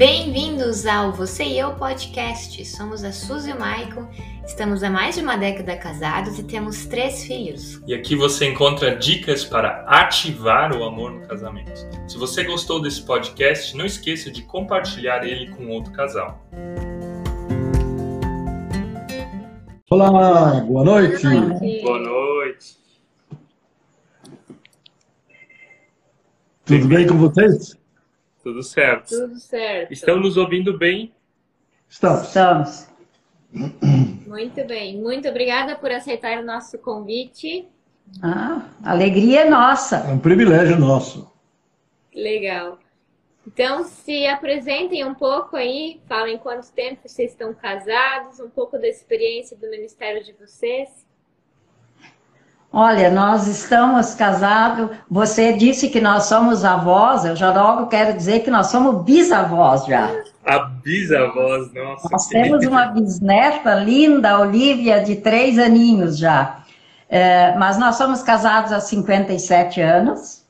[0.00, 2.64] Bem-vindos ao Você e Eu Podcast.
[2.64, 4.08] Somos a Suzy e o Maicon,
[4.46, 7.82] estamos há mais de uma década casados e temos três filhos.
[7.86, 11.86] E aqui você encontra dicas para ativar o amor no casamento.
[12.08, 16.42] Se você gostou desse podcast, não esqueça de compartilhar ele com outro casal.
[19.90, 21.22] Olá, boa noite.
[21.22, 21.82] Boa noite.
[21.82, 22.76] Boa noite.
[26.64, 27.79] Tudo bem com vocês?
[28.42, 29.08] Tudo certo.
[29.08, 29.92] Tudo certo.
[29.92, 31.12] Estão nos ouvindo bem?
[31.88, 32.28] Estamos.
[32.28, 32.88] Estamos.
[34.26, 34.96] Muito bem.
[34.98, 37.68] Muito obrigada por aceitar o nosso convite.
[38.22, 39.96] Ah, alegria é nossa.
[39.96, 41.30] É um privilégio nosso.
[42.14, 42.78] Legal.
[43.46, 48.86] Então, se apresentem um pouco aí, falem quanto tempo vocês estão casados, um pouco da
[48.86, 50.88] experiência do ministério de vocês.
[52.72, 54.90] Olha, nós estamos casados.
[55.10, 59.86] Você disse que nós somos avós, eu já logo quero dizer que nós somos bisavós
[59.86, 60.08] já.
[60.46, 62.08] A bisavós, nossa.
[62.10, 66.60] Nós temos uma bisneta linda, Olivia, de três aninhos já.
[67.08, 70.44] É, mas nós somos casados há 57 anos.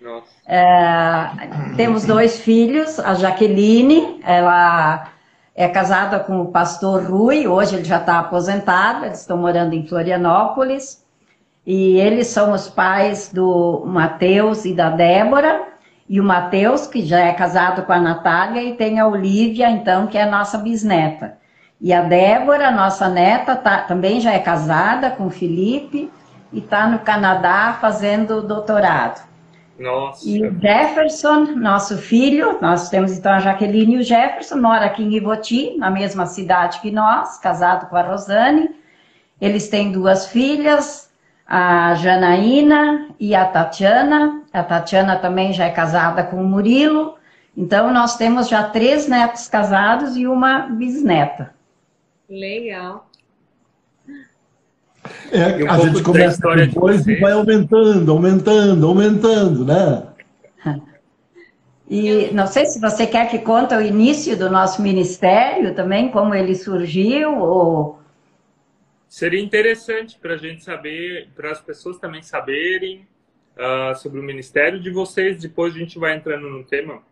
[0.00, 0.26] Nossa.
[0.44, 1.30] É,
[1.76, 5.08] temos dois filhos, a Jaqueline, ela
[5.54, 9.86] é casada com o pastor Rui, hoje ele já está aposentado, eles estão morando em
[9.86, 11.01] Florianópolis.
[11.66, 15.62] E eles são os pais do Mateus e da Débora.
[16.08, 20.06] E o Mateus, que já é casado com a Natália, e tem a Olivia, então,
[20.06, 21.38] que é a nossa bisneta.
[21.80, 26.10] E a Débora, nossa neta, tá, também já é casada com o Felipe
[26.52, 29.20] e está no Canadá fazendo doutorado.
[29.78, 30.28] Nossa.
[30.28, 35.02] E o Jefferson, nosso filho, nós temos então a Jaqueline e o Jefferson, mora aqui
[35.02, 38.70] em Ivoti, na mesma cidade que nós, casado com a Rosane.
[39.40, 41.01] Eles têm duas filhas,
[41.54, 44.40] a Janaína e a Tatiana.
[44.50, 47.16] A Tatiana também já é casada com o Murilo.
[47.54, 51.52] Então, nós temos já três netos casados e uma bisneta.
[52.26, 53.06] Legal.
[55.30, 60.04] É, um a gente começa história com de e vai aumentando, aumentando, aumentando, né?
[61.86, 66.34] E não sei se você quer que conte o início do nosso ministério também, como
[66.34, 68.01] ele surgiu, ou...
[69.12, 73.06] Seria interessante para a gente saber, para as pessoas também saberem
[73.58, 75.38] ah, sobre o ministério de vocês.
[75.38, 77.02] Depois a gente vai entrando no tema.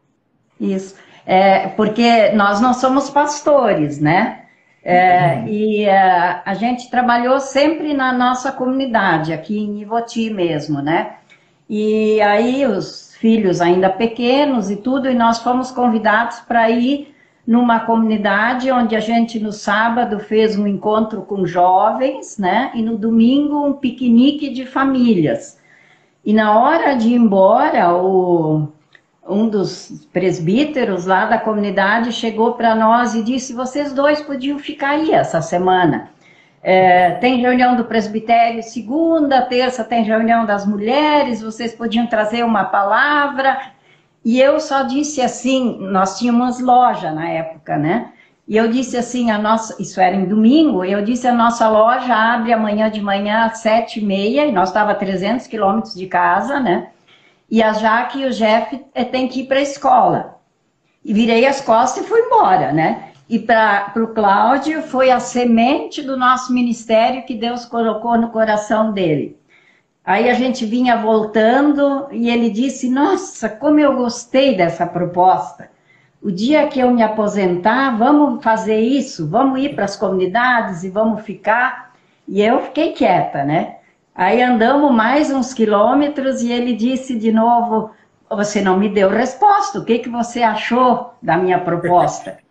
[0.59, 0.97] Isso.
[1.27, 4.47] É, porque nós não somos pastores, né?
[4.83, 11.19] É, E é, a gente trabalhou sempre na nossa comunidade, aqui em Ivoti mesmo, né?
[11.69, 17.15] E aí os filhos ainda pequenos e tudo, e nós fomos convidados para ir
[17.47, 22.71] numa comunidade onde a gente no sábado fez um encontro com jovens, né?
[22.75, 25.59] E no domingo um piquenique de famílias.
[26.25, 28.69] E na hora de ir embora, o,
[29.27, 34.91] um dos presbíteros lá da comunidade chegou para nós e disse: vocês dois podiam ficar
[34.91, 36.11] aí essa semana.
[36.63, 42.65] É, tem reunião do presbitério segunda, terça tem reunião das mulheres, vocês podiam trazer uma
[42.65, 43.59] palavra.
[44.25, 48.13] E eu só disse assim: nós tínhamos loja na época, né?
[48.47, 52.15] E eu disse assim: a nossa, isso era em domingo, eu disse: a nossa loja
[52.15, 56.07] abre amanhã de manhã às sete e meia, e nós estava a 300 quilômetros de
[56.07, 56.91] casa, né?
[57.51, 60.41] E a Jaque e o Jeff eh, têm que ir para a escola.
[61.05, 63.11] E virei as costas e fui embora, né?
[63.29, 68.93] E para o Cláudio foi a semente do nosso ministério que Deus colocou no coração
[68.93, 69.40] dele.
[70.11, 75.71] Aí a gente vinha voltando e ele disse: Nossa, como eu gostei dessa proposta.
[76.21, 80.91] O dia que eu me aposentar, vamos fazer isso, vamos ir para as comunidades e
[80.91, 81.95] vamos ficar.
[82.27, 83.77] E eu fiquei quieta, né?
[84.13, 87.93] Aí andamos mais uns quilômetros e ele disse de novo:
[88.29, 92.37] Você não me deu resposta, o que, que você achou da minha proposta?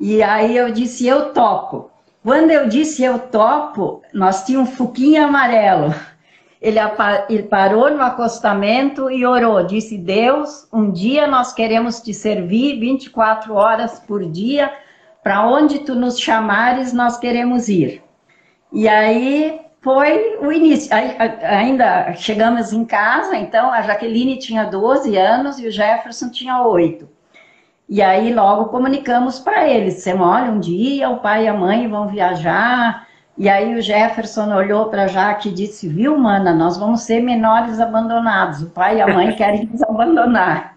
[0.00, 1.90] E aí eu disse: Eu topo.
[2.22, 5.94] Quando eu disse eu topo, nós tínhamos um fuquinho amarelo.
[6.60, 6.78] Ele,
[7.28, 9.64] ele parou no acostamento e orou.
[9.64, 14.72] Disse: Deus, um dia nós queremos te servir 24 horas por dia.
[15.22, 18.02] Para onde tu nos chamares, nós queremos ir.
[18.72, 20.90] E aí foi o início.
[21.42, 27.08] Ainda chegamos em casa, então a Jaqueline tinha 12 anos e o Jefferson tinha 8.
[27.88, 31.88] E aí logo comunicamos para eles, dissemos, olha, um dia o pai e a mãe
[31.88, 33.07] vão viajar.
[33.38, 37.78] E aí o Jefferson olhou para Jaque e disse, viu, mana, nós vamos ser menores
[37.78, 38.62] abandonados.
[38.62, 40.76] O pai e a mãe querem nos abandonar.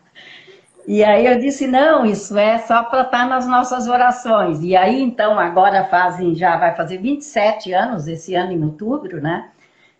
[0.87, 4.61] E aí eu disse, não, isso é só para estar nas nossas orações.
[4.61, 9.49] E aí, então, agora fazem, já vai fazer 27 anos, esse ano em outubro, né?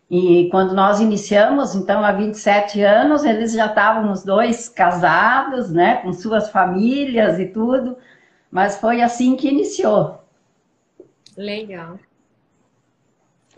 [0.10, 5.96] E quando nós iniciamos, então, há 27 anos, eles já estavam os dois casados, né,
[5.98, 7.98] com suas famílias e tudo,
[8.52, 10.22] mas foi assim que iniciou.
[11.38, 11.98] Legal.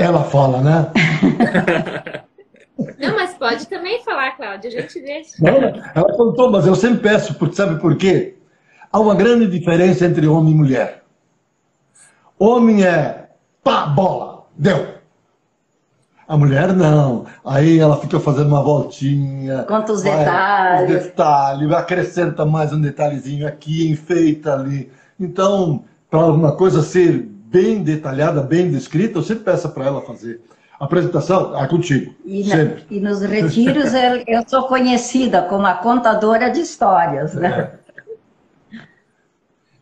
[0.03, 0.91] Ela fala, né?
[2.99, 5.31] Não, mas pode também falar, Cláudia, a gente deixa.
[5.39, 5.53] Não,
[5.95, 8.35] ela contou, mas eu sempre peço, porque sabe por quê?
[8.91, 11.03] Há uma grande diferença entre homem e mulher.
[12.37, 13.29] Homem é
[13.63, 14.93] pá, bola, deu.
[16.27, 17.25] A mulher não.
[17.45, 19.63] Aí ela fica fazendo uma voltinha.
[19.63, 20.97] Conta os vai- detalhes.
[20.97, 24.91] Os detalhes, acrescenta mais um detalhezinho aqui, enfeita ali.
[25.17, 30.41] Então, para alguma coisa ser bem detalhada, bem descrita, eu sempre peço para ela fazer.
[30.79, 32.13] Apresentação, ah, contigo.
[32.25, 37.77] E, na- e nos retiros eu, eu sou conhecida como a contadora de histórias, né?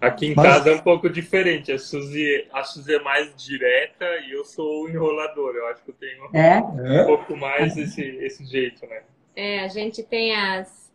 [0.01, 1.71] Aqui em Mas- casa é um pouco diferente.
[1.71, 5.55] A Suzy, a Suzy é mais direta e eu sou o enrolador.
[5.55, 6.59] Eu acho que eu tenho É.
[6.59, 7.03] um É.
[7.05, 9.01] pouco mais esse, esse jeito, né?
[9.35, 10.91] É, a gente tem as.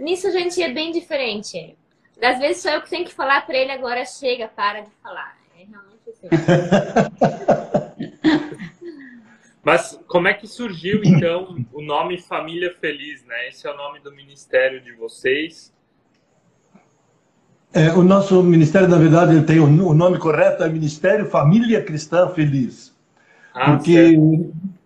[0.00, 1.76] Nisso a gente é bem diferente.
[2.22, 5.36] Às vezes sou eu que tenho que falar pra ele agora, chega, para de falar.
[9.64, 13.48] Mas como é que surgiu, então, o nome Família Feliz, né?
[13.48, 15.72] Esse é o nome do ministério de vocês.
[17.72, 21.82] É, o nosso ministério, na verdade, ele tem o, o nome correto, é Ministério Família
[21.82, 22.94] Cristã Feliz.
[23.54, 24.18] Ah, porque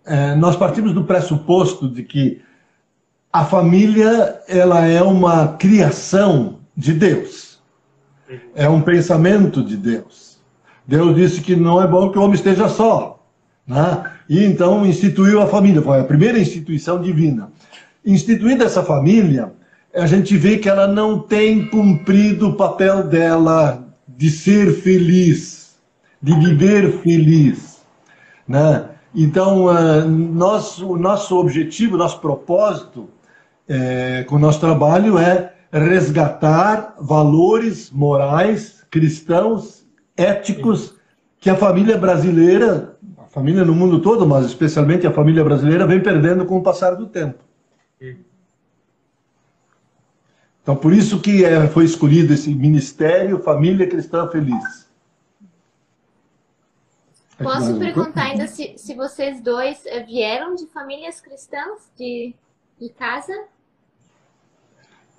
[0.05, 2.41] é, nós partimos do pressuposto de que
[3.31, 7.61] a família ela é uma criação de Deus.
[8.55, 10.28] É um pensamento de Deus.
[10.89, 13.23] Deus disse que não é bom que o homem esteja só.
[13.67, 14.03] Né?
[14.27, 17.51] E então instituiu a família, foi a primeira instituição divina.
[18.03, 19.53] Instituída essa família,
[19.93, 25.75] a gente vê que ela não tem cumprido o papel dela de ser feliz,
[26.19, 27.81] de viver feliz.
[28.47, 28.85] Né?
[29.13, 33.07] Então, ah, nós, o nosso objetivo, nosso propósito
[33.67, 39.78] eh, com o nosso trabalho é resgatar valores morais cristãos,
[40.19, 40.95] éticos,
[41.39, 46.01] que a família brasileira, a família no mundo todo, mas especialmente a família brasileira, vem
[46.01, 47.43] perdendo com o passar do tempo.
[50.61, 54.87] Então, por isso que eh, foi escolhido esse Ministério Família Cristã Feliz.
[57.41, 62.35] Posso perguntar ainda se, se vocês dois eh, vieram de famílias cristãs de,
[62.79, 63.33] de casa?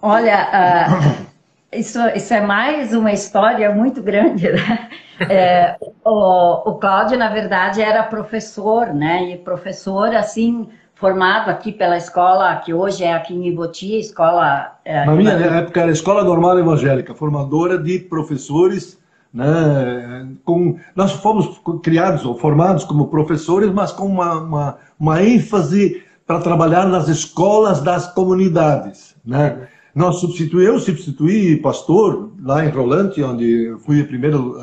[0.00, 1.26] Olha, ah,
[1.72, 4.88] isso, isso é mais uma história muito grande, né?
[5.28, 9.32] É, o, o Cláudio, na verdade, era professor, né?
[9.32, 14.78] E professor, assim, formado aqui pela escola, que hoje é aqui em Iboti, escola...
[14.84, 18.98] é, Na minha época era Escola Normal Evangélica, formadora de professores,
[19.32, 20.26] né?
[20.44, 26.40] Com, nós fomos criados ou formados como professores, mas com uma, uma, uma ênfase para
[26.40, 29.68] trabalhar nas escolas das comunidades, né?
[29.94, 34.56] Nós substituí, eu substituí pastor lá em Rolante, onde eu fui o primeiro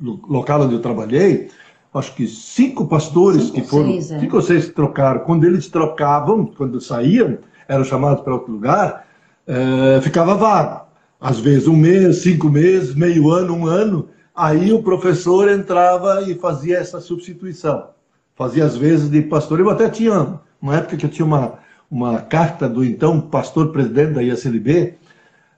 [0.00, 1.48] lo- local onde eu trabalhei.
[1.94, 4.18] Acho que cinco pastores Cinco que foram, seis, é.
[4.18, 5.20] cinco ou seis trocaram.
[5.20, 9.06] Quando eles trocavam, quando saíam, eram chamados para outro lugar,
[9.46, 10.86] eh, ficava vago.
[11.20, 14.08] Às vezes um mês, cinco meses, meio ano, um ano.
[14.34, 17.88] Aí o professor entrava e fazia essa substituição.
[18.34, 19.60] Fazia às vezes de pastor.
[19.60, 21.58] Eu até tinha, uma época que eu tinha uma,
[21.92, 24.94] uma carta do então pastor presidente da ISLB,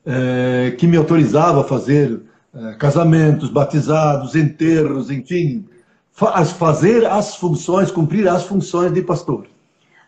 [0.06, 2.20] eh, que me autorizava a fazer
[2.54, 5.64] eh, casamentos, batizados, enterros, enfim,
[6.12, 9.46] fa- as- fazer as funções, cumprir as funções de pastor.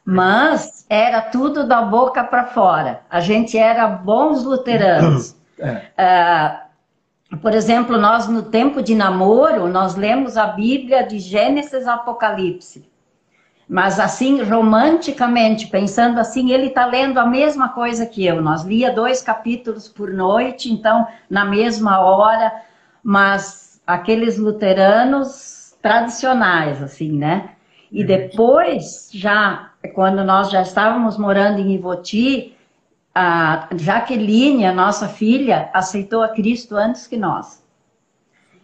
[0.04, 3.00] Mas era tudo da boca para fora.
[3.10, 5.34] A gente era bons luteranos.
[5.58, 5.86] É.
[5.96, 6.66] Ah,
[7.40, 12.84] por exemplo, nós no tempo de namoro, nós lemos a Bíblia de Gênesis a Apocalipse.
[13.68, 18.40] Mas assim, romanticamente, pensando assim, ele está lendo a mesma coisa que eu.
[18.40, 22.52] Nós lia dois capítulos por noite, então, na mesma hora,
[23.02, 27.50] mas aqueles luteranos tradicionais, assim, né?
[27.90, 32.56] E depois, já, quando nós já estávamos morando em Ivoti,
[33.14, 37.64] a Jaqueline, a nossa filha, aceitou a Cristo antes que nós.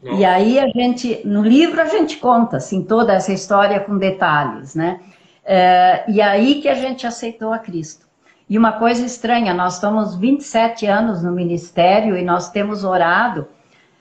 [0.02, 4.74] E aí a gente, no livro a gente conta, assim, toda essa história com detalhes,
[4.74, 5.00] né?
[5.44, 8.06] É, e aí que a gente aceitou a Cristo.
[8.48, 13.46] E uma coisa estranha, nós estamos 27 anos no ministério e nós temos orado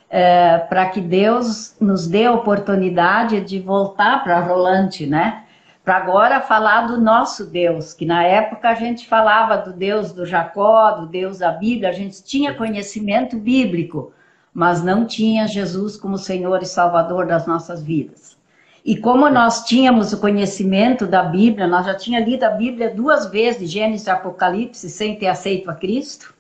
[0.10, 5.44] é, para que Deus nos dê a oportunidade de voltar para Rolante, né?
[5.86, 10.26] Para agora falar do nosso Deus, que na época a gente falava do Deus do
[10.26, 14.12] Jacó, do Deus da Bíblia, a gente tinha conhecimento bíblico,
[14.54, 18.38] mas não tinha Jesus como Senhor e Salvador das nossas vidas.
[18.84, 23.28] E como nós tínhamos o conhecimento da Bíblia, nós já tinha lido a Bíblia duas
[23.28, 26.34] vezes, Gênesis e Apocalipse, sem ter aceito a Cristo.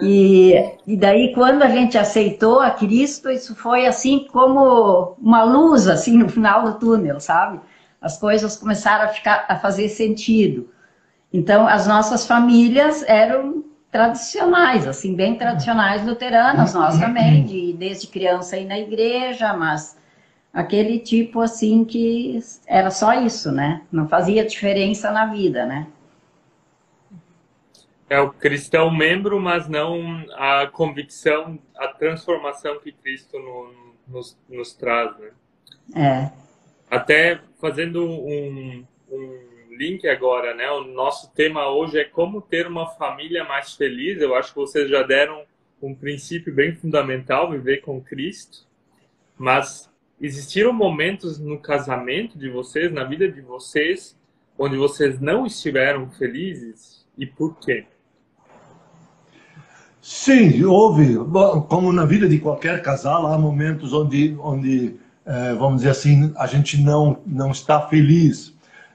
[0.00, 0.54] E,
[0.86, 6.16] e daí, quando a gente aceitou a Cristo, isso foi assim como uma luz, assim,
[6.16, 7.60] no final do túnel, sabe?
[8.00, 10.70] As coisas começaram a, ficar, a fazer sentido.
[11.30, 13.62] Então, as nossas famílias eram
[13.92, 19.98] tradicionais, assim, bem tradicionais luteranas, nós também, de, desde criança ir na igreja, mas
[20.50, 23.82] aquele tipo assim que era só isso, né?
[23.92, 25.86] Não fazia diferença na vida, né?
[28.08, 33.74] É o cristão membro, mas não a convicção, a transformação que Cristo no,
[34.08, 35.30] nos, nos traz, né?
[35.94, 36.30] É.
[36.90, 40.70] Até fazendo um, um link agora, né?
[40.70, 44.20] O nosso tema hoje é como ter uma família mais feliz.
[44.20, 45.42] Eu acho que vocês já deram
[45.82, 48.66] um princípio bem fundamental, viver com Cristo.
[49.36, 54.16] Mas existiram momentos no casamento de vocês, na vida de vocês,
[54.58, 57.04] onde vocês não estiveram felizes?
[57.18, 57.84] E por quê?
[60.00, 61.16] Sim, houve.
[61.68, 66.46] Como na vida de qualquer casal, há momentos onde, onde é, vamos dizer assim, a
[66.46, 68.51] gente não, não está feliz.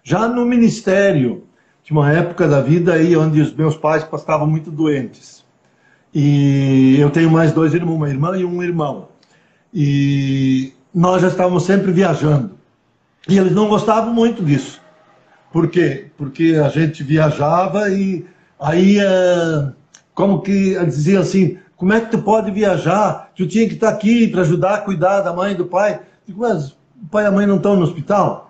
[0.08, 1.44] Já no ministério,
[1.84, 5.44] tinha uma época da vida aí onde os meus pais estavam muito doentes.
[6.14, 9.10] E eu tenho mais dois irmãos, uma irmã e um irmão.
[9.74, 12.52] E nós já estávamos sempre viajando.
[13.28, 14.80] E eles não gostavam muito disso.
[15.52, 16.06] Por quê?
[16.16, 18.26] Porque a gente viajava e
[18.58, 19.74] aí, é,
[20.14, 23.30] como que dizia assim, como é que tu pode viajar?
[23.36, 26.00] Tu tinha que estar aqui para ajudar cuidar da mãe e do pai.
[26.26, 28.47] Digo, mas o pai e a mãe não estão no hospital?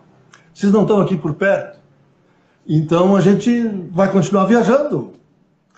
[0.58, 1.78] Vocês não estão aqui por perto?
[2.68, 5.14] Então a gente vai continuar viajando.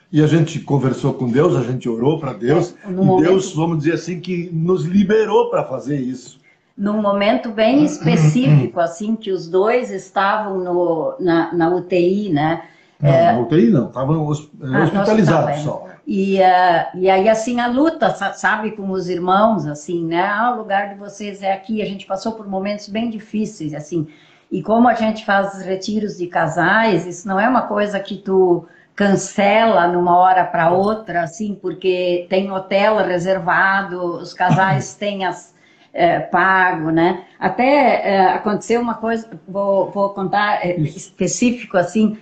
[0.09, 3.27] E a gente conversou com Deus, a gente orou para Deus, é, e momento...
[3.27, 6.39] Deus, vamos dizer assim, que nos liberou para fazer isso
[6.77, 12.63] num momento bem específico, assim, que os dois estavam no, na, na UTI, né?
[13.01, 13.33] Não, é...
[13.33, 15.57] na UTI não, estavam ah, hospitalizados é.
[15.57, 15.89] só.
[16.07, 20.24] E, uh, e aí, assim, a luta, sabe, com os irmãos, assim, né?
[20.24, 21.81] Ah, o lugar de vocês é aqui.
[21.81, 24.07] A gente passou por momentos bem difíceis, assim.
[24.51, 28.67] E como a gente faz retiros de casais, isso não é uma coisa que tu
[28.95, 35.53] cancela numa hora para outra, assim, porque tem hotel reservado, os casais têm as
[35.93, 37.23] é, pago, né?
[37.39, 42.17] Até é, aconteceu uma coisa, vou, vou contar é, específico assim,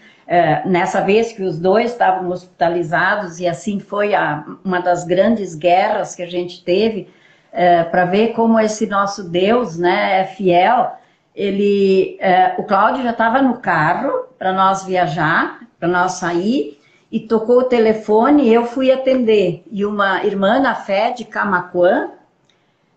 [0.66, 6.16] nessa vez que os dois estavam hospitalizados e assim foi a, uma das grandes guerras
[6.16, 7.08] que a gente teve
[7.90, 10.92] para ver como esse nosso Deus, né, é fiel.
[11.38, 17.20] Ele, é, o Cláudio já estava no carro para nós viajar, para nós sair e
[17.20, 19.64] tocou o telefone e eu fui atender.
[19.72, 22.10] E uma irmã na fé de Camacuã,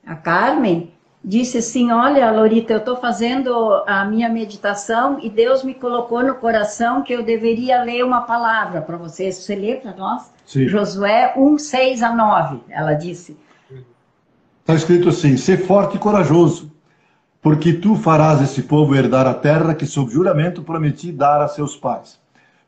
[0.06, 0.90] a Carmen,
[1.22, 3.52] disse assim: Olha, Lorita, eu estou fazendo
[3.86, 8.80] a minha meditação e Deus me colocou no coração que eu deveria ler uma palavra
[8.80, 9.36] para vocês.
[9.36, 10.32] Você lê para nós?
[10.46, 10.66] Sim.
[10.66, 13.36] Josué 1, 6 a 9, ela disse.
[14.60, 16.72] Está escrito assim: Ser forte e corajoso,
[17.42, 21.76] porque tu farás esse povo herdar a terra que, sob juramento, prometi dar a seus
[21.76, 22.18] pais.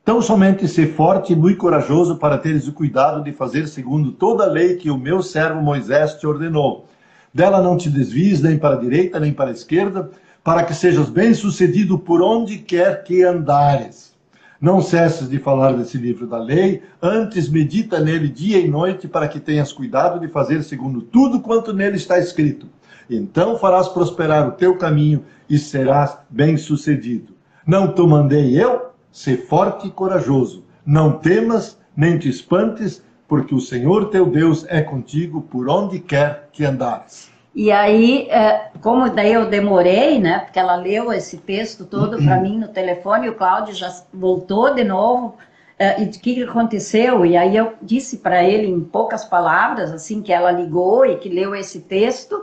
[0.05, 4.45] Tão somente ser forte e muito corajoso para teres o cuidado de fazer segundo toda
[4.45, 6.89] a lei que o meu servo Moisés te ordenou
[7.33, 10.11] dela não te desvies nem para a direita nem para a esquerda,
[10.45, 14.13] para que sejas bem-sucedido por onde quer que andares.
[14.61, 19.27] Não cesses de falar desse livro da lei, antes medita nele dia e noite, para
[19.27, 22.69] que tenhas cuidado de fazer segundo tudo quanto nele está escrito.
[23.09, 27.35] Então farás prosperar o teu caminho e serás bem-sucedido.
[27.67, 28.91] Não te mandei eu?
[29.11, 30.65] Ser forte e corajoso.
[30.85, 36.49] Não temas, nem te espantes, porque o Senhor teu Deus é contigo por onde quer
[36.53, 37.31] que andares.
[37.55, 40.39] E aí, é, como daí eu demorei, né?
[40.39, 44.75] Porque ela leu esse texto todo para mim no telefone, e o Cláudio já voltou
[44.75, 45.37] de novo.
[45.79, 47.27] É, e o que aconteceu?
[47.27, 51.29] E aí eu disse para ele em poucas palavras, assim, que ela ligou e que
[51.29, 52.43] leu esse texto.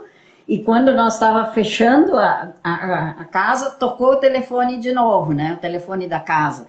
[0.50, 5.54] E quando nós estava fechando a, a, a casa, tocou o telefone de novo, né?
[5.54, 6.66] O telefone da casa.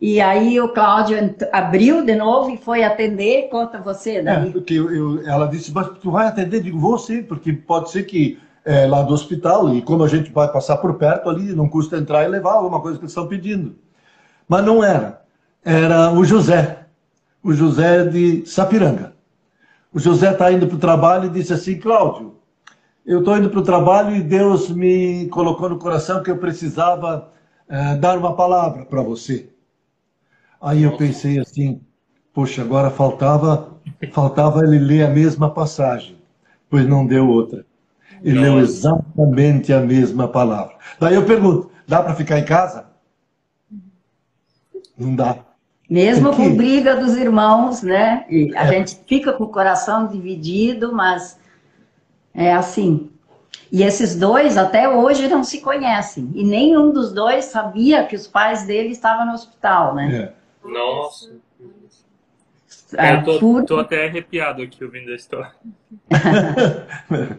[0.00, 4.48] E aí o Cláudio abriu de novo e foi atender, conta você daí.
[4.48, 6.62] É, porque eu, eu, ela disse, mas tu vai atender?
[6.62, 10.32] Digo, vou sim, porque pode ser que é, lá do hospital, e como a gente
[10.32, 13.28] vai passar por perto ali, não custa entrar e levar alguma coisa que eles estão
[13.28, 13.76] pedindo.
[14.48, 15.20] Mas não era.
[15.62, 16.86] Era o José,
[17.44, 19.12] o José de Sapiranga.
[19.92, 22.39] O José está indo para o trabalho e disse assim, Cláudio,
[23.10, 27.32] eu estou indo para o trabalho e Deus me colocou no coração que eu precisava
[27.68, 29.50] é, dar uma palavra para você.
[30.62, 31.80] Aí eu pensei assim,
[32.32, 33.76] poxa, agora faltava,
[34.12, 36.18] faltava ele ler a mesma passagem,
[36.70, 37.66] pois não deu outra.
[38.22, 40.76] e leu exatamente a mesma palavra.
[41.00, 42.86] Daí eu pergunto: dá para ficar em casa?
[44.96, 45.36] Não dá.
[45.88, 48.24] Mesmo com briga dos irmãos, né?
[48.30, 48.68] E a é.
[48.68, 51.39] gente fica com o coração dividido, mas
[52.34, 53.10] é assim.
[53.72, 56.30] E esses dois até hoje não se conhecem.
[56.34, 60.34] E nenhum dos dois sabia que os pais dele estavam no hospital, né?
[60.64, 60.68] É.
[60.68, 61.38] Nossa.
[62.96, 63.64] É, eu tô, por...
[63.64, 65.54] tô, até arrepiado aqui ouvindo a história.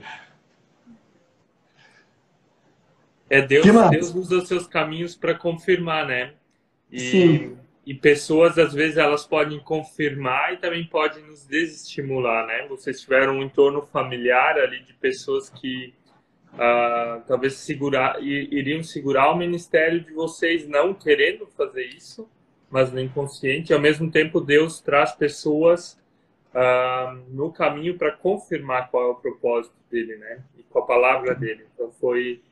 [3.30, 6.32] é Deus, Deus usa os seus caminhos para confirmar, né?
[6.90, 7.58] E, Sim.
[7.86, 12.68] E pessoas, às vezes, elas podem confirmar e também podem nos desestimular, né?
[12.68, 15.92] Vocês tiveram um entorno familiar ali de pessoas que
[16.54, 22.30] uh, talvez segurar, iriam segurar o ministério de vocês não querendo fazer isso,
[22.70, 23.72] mas no inconsciente.
[23.72, 26.00] E, ao mesmo tempo, Deus traz pessoas
[26.54, 30.40] uh, no caminho para confirmar qual é o propósito dele, né?
[30.56, 31.66] E com a palavra dele.
[31.74, 32.44] Então, foi,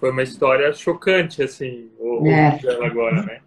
[0.00, 2.58] foi uma história chocante, assim, o, é.
[2.84, 3.40] agora, né?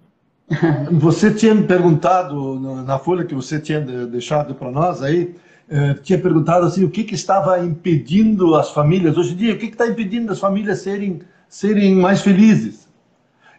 [0.91, 5.35] Você tinha me perguntado na folha que você tinha deixado para nós aí,
[5.69, 9.57] eh, tinha perguntado assim o que, que estava impedindo as famílias hoje em dia, o
[9.57, 12.87] que, que está impedindo as famílias serem serem mais felizes?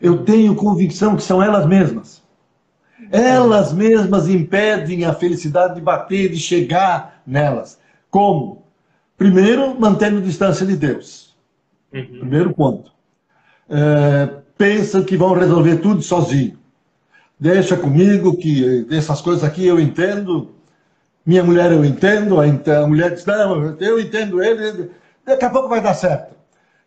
[0.01, 2.23] Eu tenho convicção que são elas mesmas.
[3.11, 7.79] Elas mesmas impedem a felicidade de bater, de chegar nelas.
[8.11, 8.65] Como?
[9.17, 11.37] Primeiro, mantendo distância de Deus.
[11.93, 12.05] Uhum.
[12.21, 12.93] Primeiro ponto.
[13.69, 16.59] É, pensam que vão resolver tudo sozinho.
[17.41, 20.51] Deixa comigo que essas coisas aqui eu entendo.
[21.25, 22.41] Minha mulher eu entendo.
[22.41, 24.91] A mulher diz, não, eu entendo ele.
[25.25, 26.35] Daqui a pouco vai dar certo.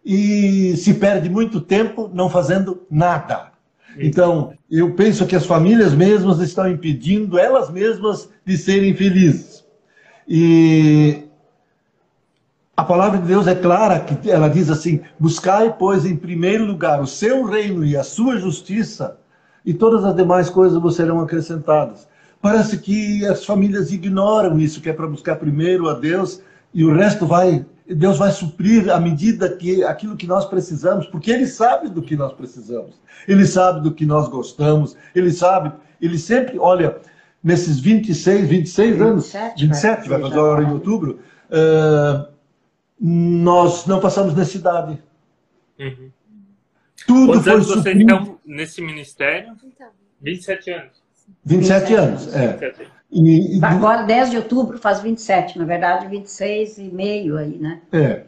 [0.03, 3.51] E se perde muito tempo não fazendo nada.
[3.97, 9.63] Então, eu penso que as famílias mesmas estão impedindo elas mesmas de serem felizes.
[10.27, 11.23] E
[12.75, 17.01] a palavra de Deus é clara, que ela diz assim: buscai, pois, em primeiro lugar
[17.01, 19.17] o seu reino e a sua justiça,
[19.65, 22.07] e todas as demais coisas vos serão acrescentadas.
[22.41, 26.41] Parece que as famílias ignoram isso, que é para buscar primeiro a Deus
[26.73, 31.31] e o resto vai Deus vai suprir à medida que aquilo que nós precisamos, porque
[31.31, 36.17] Ele sabe do que nós precisamos, Ele sabe do que nós gostamos, Ele sabe, Ele
[36.17, 36.97] sempre, olha,
[37.43, 42.31] nesses 26, 26 27, anos, 27 vai fazer agora em outubro, uh,
[42.99, 45.01] nós não passamos necessidade.
[45.79, 46.09] Uhum.
[47.07, 49.55] Tudo Quantos foi anos vocês estão nesse ministério?
[50.21, 50.81] 27 então.
[50.81, 51.01] anos.
[51.43, 52.47] 27, 27 anos, é.
[52.47, 52.91] 27.
[53.11, 53.65] E, e...
[53.65, 57.81] Agora, 10 de outubro, faz 27, na verdade, 26 e meio aí, né?
[57.91, 58.23] É.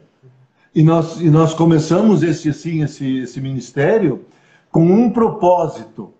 [0.74, 4.26] E nós, e nós começamos esse, assim, esse, esse ministério
[4.70, 6.12] com um propósito.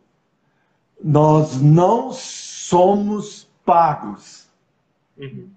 [1.02, 4.46] Nós não somos pagos.
[5.18, 5.48] Uhum.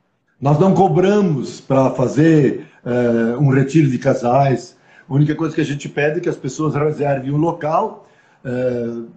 [0.42, 4.76] Nós não cobramos para fazer uh, um retiro de casais.
[5.08, 8.07] A única coisa que a gente pede é que as pessoas reservem um local,
[8.48, 9.08] uh,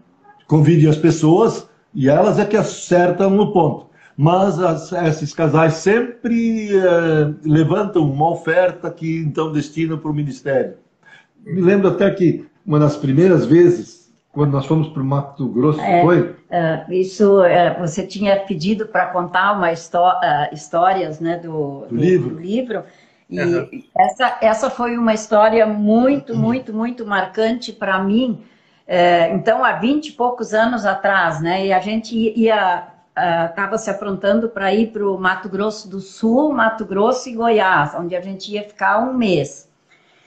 [0.47, 3.89] convidem as pessoas e elas é que acertam no ponto.
[4.17, 10.75] Mas as, esses casais sempre eh, levantam uma oferta que então destinam para o ministério.
[11.43, 15.81] Me lembro até que uma das primeiras vezes, quando nós fomos para o Mato Grosso,
[15.81, 16.21] é, foi?
[16.21, 21.97] Uh, isso, uh, você tinha pedido para contar uma uh, histórias né, do, do, do,
[21.97, 22.35] livro.
[22.35, 22.85] Do livro
[23.31, 23.69] e uhum.
[23.97, 28.41] essa, essa foi uma história muito, muito, muito marcante para mim,
[28.93, 31.65] é, então, há vinte e poucos anos atrás, né?
[31.65, 32.89] E a gente ia
[33.49, 37.95] estava se aprontando para ir para o Mato Grosso do Sul, Mato Grosso e Goiás,
[37.95, 39.71] onde a gente ia ficar um mês.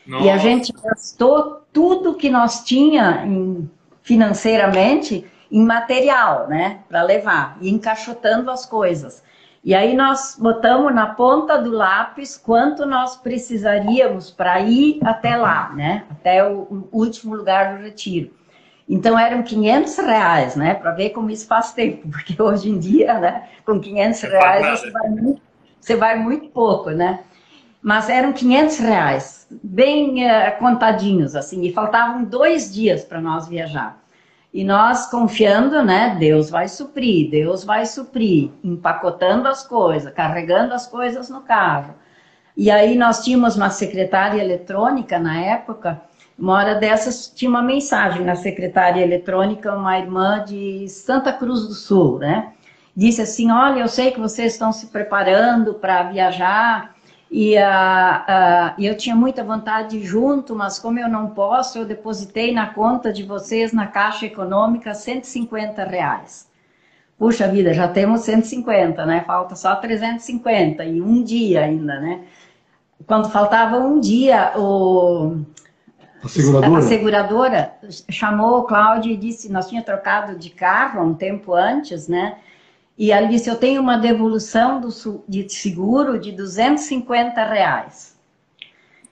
[0.08, 0.26] Nossa.
[0.26, 3.70] E a gente gastou tudo que nós tinha em,
[4.02, 9.22] financeiramente em material, né, para levar, e encaixotando as coisas.
[9.62, 15.72] E aí nós botamos na ponta do lápis quanto nós precisaríamos para ir até lá,
[15.74, 18.32] né, até o, o último lugar do retiro.
[18.88, 20.74] Então eram 500 reais, né?
[20.74, 23.48] Para ver como isso faz tempo, porque hoje em dia, né?
[23.66, 25.42] Com 500 reais você vai, muito,
[25.80, 27.22] você vai muito pouco, né?
[27.82, 34.02] Mas eram 500 reais, bem uh, contadinhos, assim, e faltavam dois dias para nós viajar.
[34.54, 36.16] E nós confiando, né?
[36.20, 41.96] Deus vai suprir, Deus vai suprir, empacotando as coisas, carregando as coisas no carro.
[42.56, 46.00] E aí nós tínhamos uma secretária eletrônica na época
[46.38, 51.74] uma hora dessas tinha uma mensagem na secretária eletrônica, uma irmã de Santa Cruz do
[51.74, 52.54] Sul, né?
[52.96, 56.96] Disse assim: Olha, eu sei que vocês estão se preparando para viajar
[57.32, 61.80] e uh, uh, eu tinha muita vontade de ir junto, mas como eu não posso,
[61.80, 66.48] eu depositei na conta de vocês na Caixa Econômica 150 reais.
[67.18, 69.24] Puxa vida, já temos 150, né?
[69.26, 72.24] Falta só 350 e um dia ainda, né?
[73.06, 75.42] quando faltava um dia, o,
[76.24, 76.78] a seguradora?
[76.78, 77.74] a seguradora
[78.10, 82.38] chamou o Cláudio e disse, nós tínhamos trocado de carro um tempo antes, né?
[82.98, 84.90] E ela disse, eu tenho uma devolução do,
[85.28, 88.16] de seguro de 250 reais.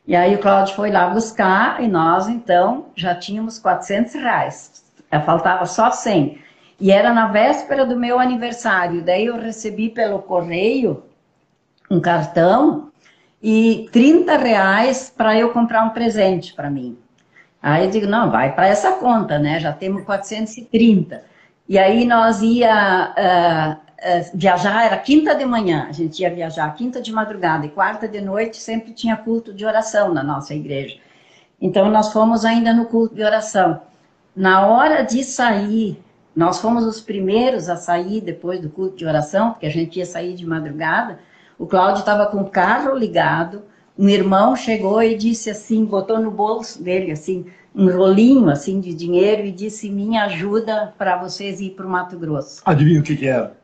[0.06, 4.84] E aí o Cláudio foi lá buscar e nós, então, já tínhamos 400 reais.
[5.26, 6.40] Faltava só 100.
[6.80, 9.04] E era na véspera do meu aniversário.
[9.04, 11.04] Daí eu recebi pelo correio
[11.90, 12.91] um cartão
[13.42, 16.98] e 30 reais para eu comprar um presente para mim.
[17.62, 19.60] Aí eu digo, não, vai para essa conta, né?
[19.60, 21.24] Já temos 430.
[21.70, 26.74] E aí nós ia uh, uh, viajar, era quinta de manhã, a gente ia viajar
[26.76, 30.98] quinta de madrugada e quarta de noite sempre tinha culto de oração na nossa igreja.
[31.62, 33.82] Então nós fomos ainda no culto de oração.
[34.36, 36.02] Na hora de sair,
[36.36, 40.06] nós fomos os primeiros a sair depois do culto de oração, porque a gente ia
[40.06, 41.20] sair de madrugada.
[41.62, 43.62] O Cláudio estava com o carro ligado,
[43.96, 47.46] um irmão chegou e disse assim, botou no bolso dele assim,
[47.76, 52.18] um rolinho assim de dinheiro e disse minha ajuda para vocês ir para o Mato
[52.18, 52.64] Grosso.
[52.66, 53.56] Adivinha o que, que era?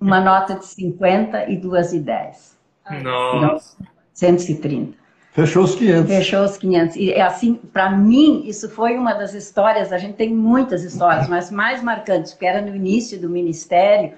[0.00, 2.56] Uma nota de 50 e duas e 10.
[3.02, 3.76] Nossa.
[4.14, 4.96] 130.
[5.32, 6.10] Fechou os 500.
[6.10, 6.96] Fechou os 500.
[6.96, 11.50] E assim, para mim, isso foi uma das histórias, a gente tem muitas histórias, mas
[11.50, 14.14] mais marcantes, porque era no início do ministério,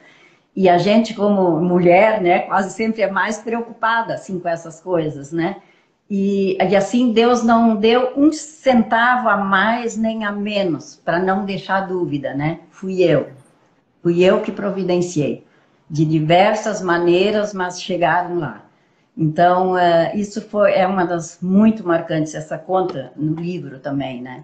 [0.59, 5.31] e a gente, como mulher, né, quase sempre é mais preocupada, assim, com essas coisas,
[5.31, 5.59] né?
[6.11, 11.45] E, e assim, Deus não deu um centavo a mais nem a menos, para não
[11.45, 12.59] deixar dúvida, né?
[12.73, 13.29] Fui eu.
[14.03, 15.47] Fui eu que providenciei.
[15.89, 18.65] De diversas maneiras, mas chegaram lá.
[19.17, 24.43] Então, uh, isso foi, é uma das muito marcantes, essa conta no livro também, né?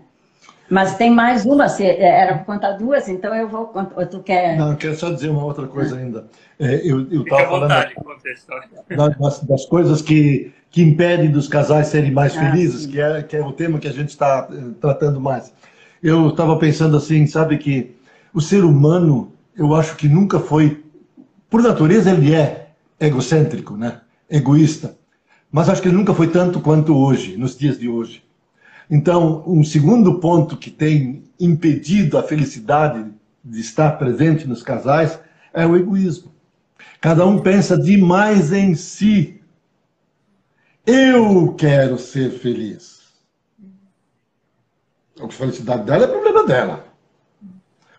[0.70, 4.06] Mas tem mais uma, se é, era para contar duas, então eu vou contar.
[4.06, 4.56] Tu quer...
[4.56, 6.26] Não, eu quero só dizer uma outra coisa ainda.
[6.58, 7.68] É, eu estava falando
[9.18, 13.36] das, das, coisas que, que impedem dos casais serem mais ah, felizes, que, é, que
[13.36, 15.52] é o tema que a gente está eh, tratando mais.
[16.02, 17.96] Eu estava pensando assim, sabe, que
[18.32, 20.82] o ser humano, eu acho que nunca foi,
[21.50, 22.68] por natureza ele é
[23.00, 24.00] egocêntrico, né?
[24.30, 24.96] egoísta.
[25.50, 28.22] Mas acho que ele nunca foi tanto quanto hoje, nos dias de hoje.
[28.90, 33.10] Então, um segundo ponto que tem impedido a felicidade
[33.44, 35.18] de estar presente nos casais
[35.52, 36.32] é o egoísmo.
[37.00, 39.40] Cada um pensa demais em si.
[40.86, 43.04] Eu quero ser feliz.
[45.20, 46.94] A felicidade dela é problema dela.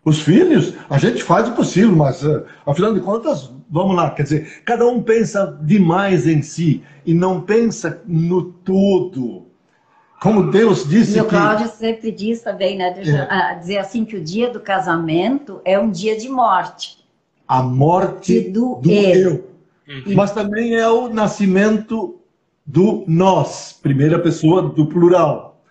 [0.03, 4.21] Os filhos, a gente faz o possível, mas uh, afinal de contas, vamos lá, quer
[4.21, 9.44] dizer, cada um pensa demais em si e não pensa no todo.
[10.25, 11.19] Como Deus disse.
[11.19, 11.75] E o Cláudio que...
[11.75, 12.95] sempre diz também, né?
[13.29, 13.59] É.
[13.59, 17.05] Dizer assim que o dia do casamento é um dia de morte.
[17.47, 19.29] A morte do, do eu.
[19.29, 19.49] eu.
[19.87, 20.15] Uhum.
[20.15, 22.19] Mas também é o nascimento
[22.65, 25.61] do nós, primeira pessoa do plural.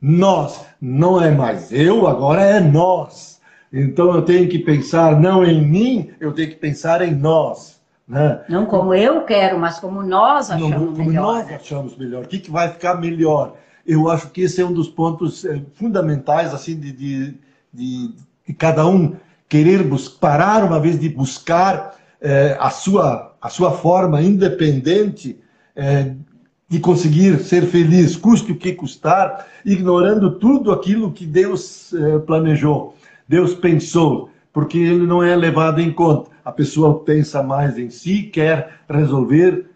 [0.00, 3.40] Nós, não é mais eu, agora é nós.
[3.72, 7.80] Então eu tenho que pensar não em mim, eu tenho que pensar em nós.
[8.06, 8.44] Né?
[8.48, 11.38] Não como eu quero, mas como nós achamos não, como melhor.
[11.38, 12.22] nós achamos melhor.
[12.22, 13.56] O que, que vai ficar melhor?
[13.86, 17.34] Eu acho que esse é um dos pontos é, fundamentais assim de, de,
[17.72, 18.14] de,
[18.46, 19.14] de, cada um
[19.48, 19.86] querer
[20.20, 25.38] parar uma vez de buscar é, a, sua, a sua forma independente
[25.76, 26.14] é,
[26.68, 31.92] de conseguir ser feliz, custe o que custar, ignorando tudo aquilo que Deus
[32.26, 32.96] planejou.
[33.28, 36.30] Deus pensou, porque ele não é levado em conta.
[36.44, 39.66] A pessoa pensa mais em si, quer resolver,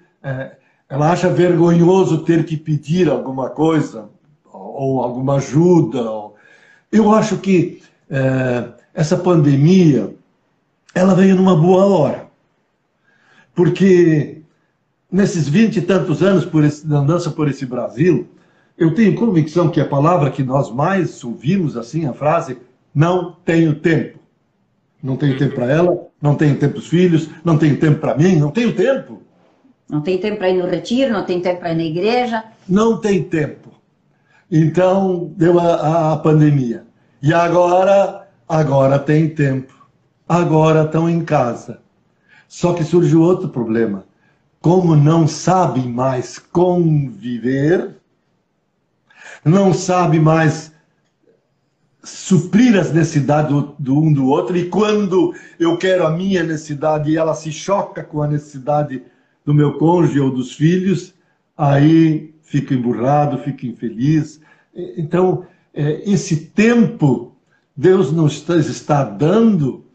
[0.89, 4.09] ela acha vergonhoso ter que pedir alguma coisa,
[4.51, 6.11] ou alguma ajuda.
[6.11, 6.35] Ou...
[6.91, 10.15] Eu acho que é, essa pandemia,
[10.95, 12.27] ela veio numa boa hora.
[13.55, 14.41] Porque
[15.11, 18.27] nesses vinte e tantos anos por esse, de andança por esse Brasil,
[18.79, 22.59] eu tenho convicção que a palavra que nós mais ouvimos, assim, a frase,
[22.95, 24.19] não tenho tempo.
[25.03, 28.17] Não tenho tempo para ela, não tenho tempo para os filhos, não tenho tempo para
[28.17, 29.23] mim, não tenho tempo.
[29.89, 32.45] Não tem tempo para ir no retiro, não tem tempo para ir na igreja.
[32.69, 33.71] Não tem tempo.
[34.51, 36.85] Então deu a, a pandemia.
[37.23, 39.75] E agora, agora tem tempo.
[40.29, 41.81] Agora estão em casa.
[42.47, 44.05] Só que surge outro problema.
[44.61, 47.97] Como não sabem mais conviver,
[49.45, 50.73] não sabe mais
[52.03, 57.11] suprir as necessidades do, do, um do outro, e quando eu quero a minha necessidade
[57.11, 59.03] e ela se choca com a necessidade
[59.49, 61.15] do meu cônjuge ou dos filhos,
[61.57, 64.43] aí fico emburrado, fico infeliz.
[64.95, 67.35] Então, é, esse tempo
[67.75, 69.87] Deus nos está dando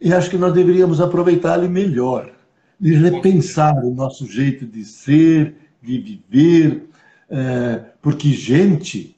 [0.00, 2.32] e acho que nós deveríamos aproveitá-lo melhor,
[2.80, 6.88] de repensar o nosso jeito de ser de viver,
[7.28, 9.14] é, porque gente,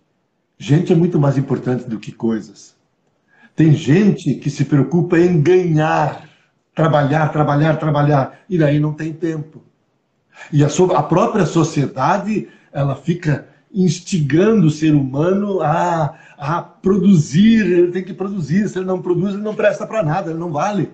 [0.58, 2.74] gente é muito mais importante do que coisas.
[3.54, 6.28] Tem gente que se preocupa em ganhar,
[6.74, 9.63] trabalhar, trabalhar, trabalhar, e daí não tem tempo.
[10.52, 17.90] E a, a própria sociedade, ela fica instigando o ser humano a, a produzir, ele
[17.90, 20.90] tem que produzir, se ele não produz, ele não presta para nada, ele não vale.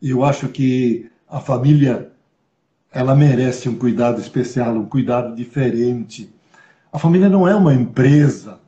[0.00, 2.10] E eu acho que a família,
[2.92, 6.30] ela merece um cuidado especial, um cuidado diferente.
[6.92, 8.60] A família não é uma empresa.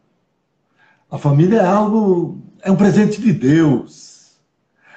[1.11, 4.12] A família é algo, é um presente de Deus.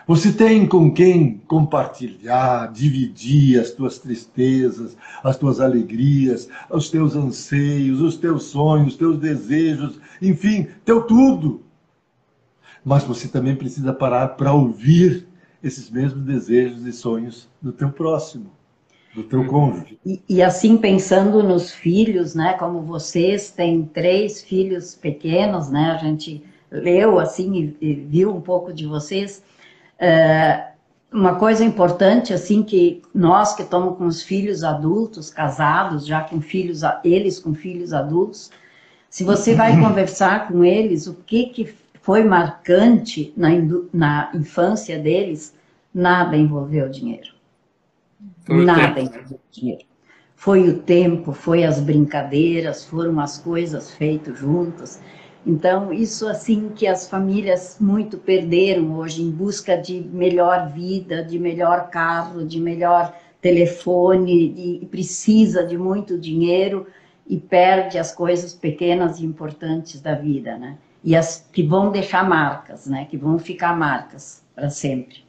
[0.07, 8.01] Você tem com quem compartilhar, dividir as tuas tristezas, as tuas alegrias, os teus anseios,
[8.01, 11.63] os teus sonhos, os teus desejos, enfim, teu tudo.
[12.83, 15.27] Mas você também precisa parar para ouvir
[15.63, 18.51] esses mesmos desejos e sonhos do teu próximo,
[19.15, 19.47] do teu uhum.
[19.47, 19.97] cônjuge.
[20.05, 22.53] E, e assim pensando nos filhos, né?
[22.53, 25.89] Como vocês têm três filhos pequenos, né?
[25.89, 29.41] A gente leu assim e, e viu um pouco de vocês
[29.99, 30.67] é,
[31.11, 36.41] uma coisa importante, assim, que nós que estamos com os filhos adultos, casados, já com
[36.41, 38.51] filhos, eles com filhos adultos,
[39.09, 43.49] se você vai conversar com eles, o que, que foi marcante na,
[43.93, 45.55] na infância deles,
[45.93, 47.29] nada envolveu dinheiro.
[48.45, 49.85] Foi nada envolveu dinheiro.
[50.35, 54.99] Foi o tempo, foi as brincadeiras, foram as coisas feitas juntas.
[55.45, 61.37] Então, isso assim que as famílias muito perderam hoje em busca de melhor vida, de
[61.37, 66.87] melhor carro, de melhor telefone, e precisa de muito dinheiro
[67.27, 70.77] e perde as coisas pequenas e importantes da vida, né?
[71.03, 73.05] E as que vão deixar marcas, né?
[73.05, 75.23] Que vão ficar marcas para sempre.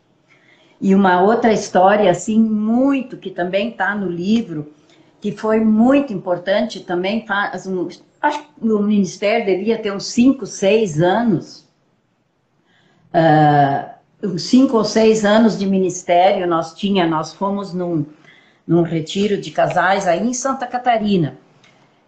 [0.80, 4.72] E uma outra história assim muito que também está no livro,
[5.20, 7.88] que foi muito importante também faz um,
[8.26, 11.68] acho que o Ministério devia ter uns 5, 6 anos,
[13.12, 13.96] uh,
[14.38, 18.06] 5 ou 6 anos de ministério nós tinha, nós fomos num,
[18.66, 21.38] num retiro de casais aí em Santa Catarina.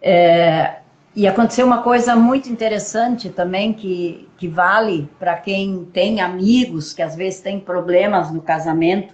[0.01, 0.77] É,
[1.15, 7.01] e aconteceu uma coisa muito interessante também que, que vale para quem tem amigos que
[7.01, 9.13] às vezes tem problemas no casamento.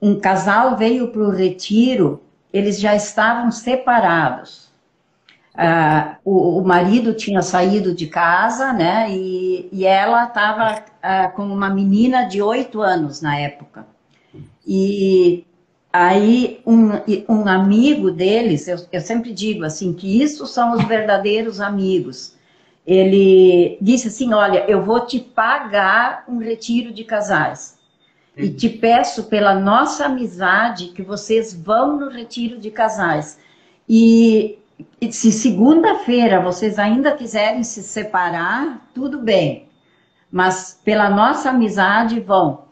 [0.00, 4.63] Um casal veio para o retiro, eles já estavam separados.
[5.54, 9.08] Uh, o, o, marido tinha saído de casa, né?
[9.10, 13.86] E, e ela estava uh, com uma menina de oito anos na época.
[14.66, 15.46] E
[15.92, 16.88] aí um,
[17.28, 22.34] um amigo deles, eu, eu sempre digo assim que isso são os verdadeiros amigos.
[22.84, 27.78] Ele disse assim, olha, eu vou te pagar um retiro de casais.
[28.36, 33.38] E te peço pela nossa amizade que vocês vão no retiro de casais.
[33.88, 34.58] E
[35.10, 39.68] se segunda-feira vocês ainda quiserem se separar, tudo bem.
[40.30, 42.64] Mas pela nossa amizade vão.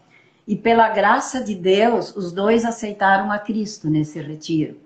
[0.47, 4.77] E pela graça de Deus, os dois aceitaram a Cristo nesse retiro.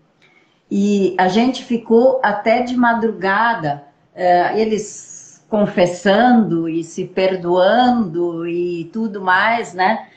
[0.71, 9.23] E a gente ficou até de madrugada, uh, eles confessando e se perdoando e tudo
[9.23, 10.09] mais, né?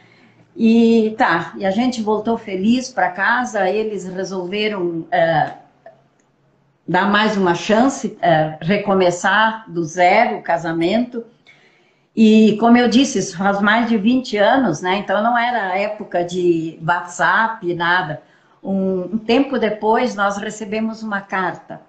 [0.56, 5.69] E tá, e a gente voltou feliz para casa, eles resolveram uh,
[6.90, 11.24] dar mais uma chance, é, recomeçar do zero o casamento.
[12.16, 14.96] E, como eu disse, isso faz mais de 20 anos, né?
[14.98, 18.24] Então, não era época de WhatsApp, nada.
[18.64, 21.80] Um, um tempo depois, nós recebemos uma carta.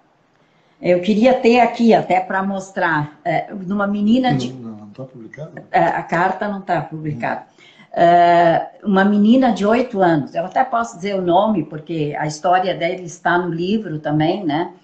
[0.83, 4.53] Eu queria ter aqui, até para mostrar, é, uma menina de...
[4.53, 5.53] Não está publicado?
[5.71, 7.47] É, a carta não está publicada.
[7.91, 12.75] É, uma menina de oito anos, eu até posso dizer o nome, porque a história
[12.75, 14.75] dela está no livro também, né?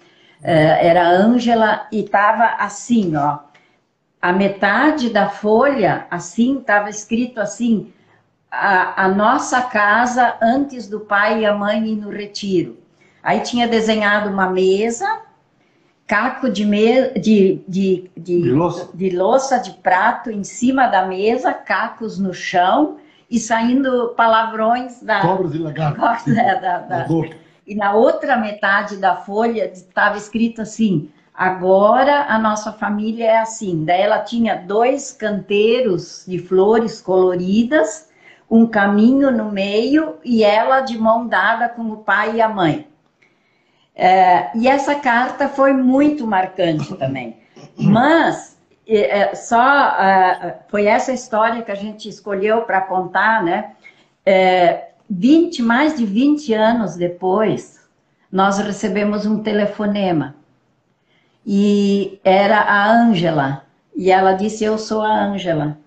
[0.41, 3.39] É, era Ângela e estava assim, ó.
[4.21, 7.91] A metade da folha, assim, estava escrito assim:
[8.51, 12.77] a, a, nossa casa antes do pai e a mãe ir no retiro.
[13.21, 15.21] Aí tinha desenhado uma mesa,
[16.05, 18.89] caco de, me, de, de, de, de, louça.
[18.93, 22.97] de louça de prato em cima da mesa, cacos no chão
[23.29, 25.21] e saindo palavrões da.
[25.21, 26.33] Cobras e lagartos.
[26.33, 27.07] Da, da, da,
[27.67, 33.83] e na outra metade da folha estava escrito assim: agora a nossa família é assim.
[33.83, 38.09] Daí ela tinha dois canteiros de flores coloridas,
[38.49, 42.87] um caminho no meio e ela de mão dada com o pai e a mãe.
[43.93, 47.35] É, e essa carta foi muito marcante também.
[47.77, 49.61] Mas é, só
[49.99, 53.71] é, foi essa história que a gente escolheu para contar, né?
[54.25, 57.87] É, 20, mais de 20 anos depois,
[58.31, 60.35] nós recebemos um telefonema.
[61.45, 63.63] E era a Ângela.
[63.95, 65.77] E ela disse: Eu sou a Ângela,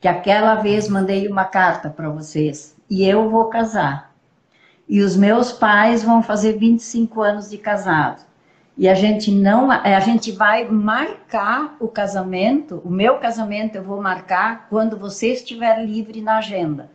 [0.00, 2.74] que aquela vez mandei uma carta para vocês.
[2.88, 4.14] E eu vou casar.
[4.88, 8.24] E os meus pais vão fazer 25 anos de casado.
[8.76, 14.02] E a gente não, a gente vai marcar o casamento, o meu casamento eu vou
[14.02, 16.90] marcar quando você estiver livre na agenda,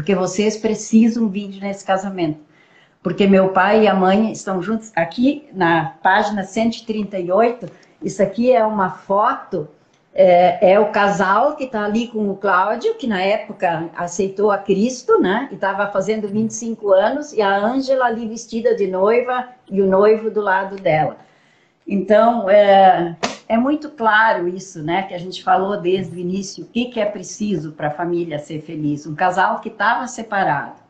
[0.00, 2.40] porque vocês precisam vir nesse casamento.
[3.02, 4.90] Porque meu pai e a mãe estão juntos.
[4.96, 7.66] Aqui na página 138,
[8.02, 9.68] isso aqui é uma foto
[10.14, 14.56] é, é, o casal que está ali com o Cláudio, que na época aceitou a
[14.56, 15.48] Cristo, né?
[15.50, 20.30] E estava fazendo 25 anos, e a Ângela ali vestida de noiva e o noivo
[20.30, 21.18] do lado dela.
[21.86, 23.16] Então, é,
[23.50, 25.02] é muito claro isso, né?
[25.02, 28.38] Que a gente falou desde o início, o que, que é preciso para a família
[28.38, 29.06] ser feliz.
[29.06, 30.80] Um casal que estava separado,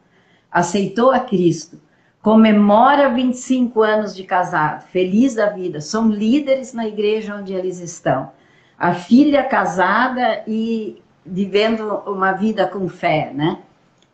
[0.53, 1.81] aceitou a Cristo,
[2.21, 8.31] comemora 25 anos de casado, feliz da vida, são líderes na igreja onde eles estão
[8.79, 13.59] a filha casada e vivendo uma vida com fé, né?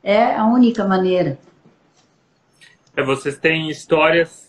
[0.02, 1.36] É a única maneira.
[2.96, 4.45] É, vocês têm histórias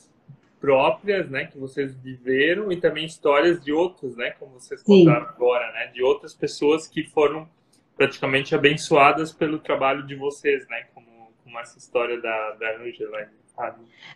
[0.60, 5.06] próprias, né, que vocês viveram e também histórias de outros, né, como vocês Sim.
[5.06, 7.48] contaram agora, né, de outras pessoas que foram
[7.96, 11.08] praticamente abençoadas pelo trabalho de vocês, né, como,
[11.43, 13.28] como essa história da, da Angela.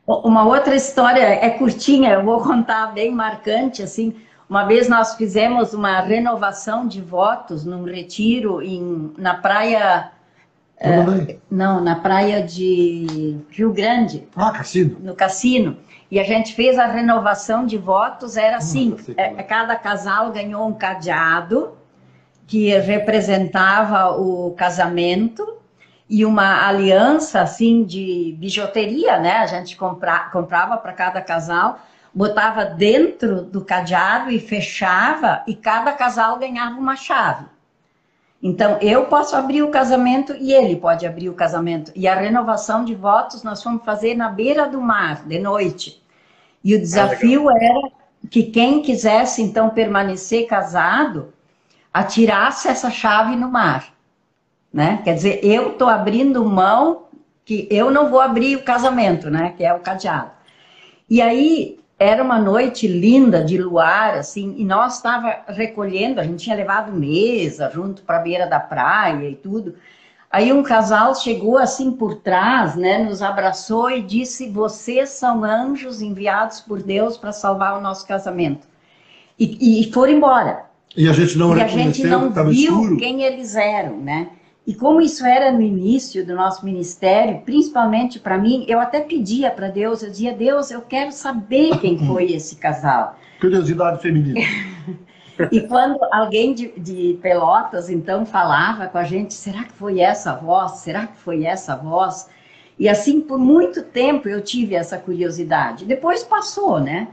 [0.06, 4.15] Uma outra história é curtinha, eu vou contar bem marcante, assim,
[4.51, 10.12] uma vez nós fizemos uma renovação de votos num retiro em, na praia.
[10.82, 14.28] Uh, não, na praia de Rio Grande.
[14.36, 14.98] Ah, Cassino.
[15.00, 15.78] No Cassino.
[16.10, 20.67] E a gente fez a renovação de votos, era assim: é, é, cada casal ganhou
[20.67, 21.78] um cadeado
[22.48, 25.58] que representava o casamento
[26.10, 29.38] e uma aliança assim de bijuteria, né?
[29.38, 31.80] A gente compra, comprava para cada casal
[32.13, 37.46] botava dentro do cadeado e fechava, e cada casal ganhava uma chave.
[38.43, 41.91] Então, eu posso abrir o casamento e ele pode abrir o casamento.
[41.95, 46.01] E a renovação de votos nós fomos fazer na beira do mar, de noite.
[46.63, 47.91] E o desafio ah, era
[48.30, 51.34] que quem quisesse, então, permanecer casado,
[51.93, 53.93] atirasse essa chave no mar.
[54.73, 55.01] Né?
[55.04, 57.04] Quer dizer, eu estou abrindo mão
[57.45, 59.54] que eu não vou abrir o casamento, né?
[59.58, 60.32] Que é o cadeado.
[61.10, 66.43] E aí, era uma noite linda de luar, assim, e nós estava recolhendo, a gente
[66.43, 69.75] tinha levado mesa junto para a beira da praia e tudo.
[70.31, 76.01] Aí um casal chegou assim por trás, né, nos abraçou e disse: "Vocês são anjos
[76.01, 78.65] enviados por Deus para salvar o nosso casamento".
[79.37, 80.65] E, e foram embora.
[80.97, 82.97] E a gente não e a gente não viu escuro.
[82.97, 84.29] quem eles eram, né?
[84.65, 89.50] E como isso era no início do nosso ministério, principalmente para mim, eu até pedia
[89.50, 93.15] para Deus, eu dizia, Deus, eu quero saber quem foi esse casal.
[93.39, 94.39] Curiosidade feminina.
[95.52, 100.36] e quando alguém de, de, Pelotas, então, falava com a gente, será que foi essa
[100.36, 100.74] voz?
[100.74, 102.30] Será que foi essa voz?
[102.78, 105.86] E assim, por muito tempo eu tive essa curiosidade.
[105.86, 107.08] Depois passou, né?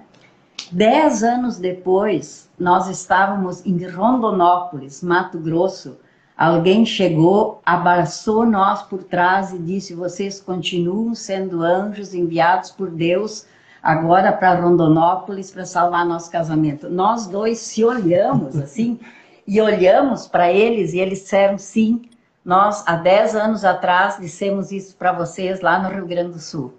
[0.70, 5.96] Dez anos depois, nós estávamos em Rondonópolis, Mato Grosso,
[6.38, 13.44] Alguém chegou, abraçou nós por trás e disse: Vocês continuam sendo anjos enviados por Deus
[13.82, 16.88] agora para Rondonópolis para salvar nosso casamento.
[16.88, 19.00] Nós dois se olhamos assim
[19.44, 22.02] e olhamos para eles e eles disseram: Sim,
[22.44, 26.72] nós há 10 anos atrás dissemos isso para vocês lá no Rio Grande do Sul.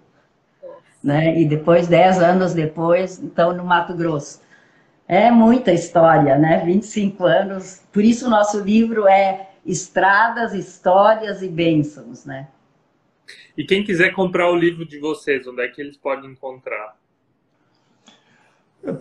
[1.04, 1.38] Né?
[1.38, 4.40] E depois, 10 anos depois, então no Mato Grosso.
[5.06, 6.62] É muita história, né?
[6.64, 7.82] 25 anos.
[7.92, 12.48] Por isso o nosso livro é estradas, histórias e bênçãos, né?
[13.56, 16.96] E quem quiser comprar o livro de vocês, onde é que eles podem encontrar?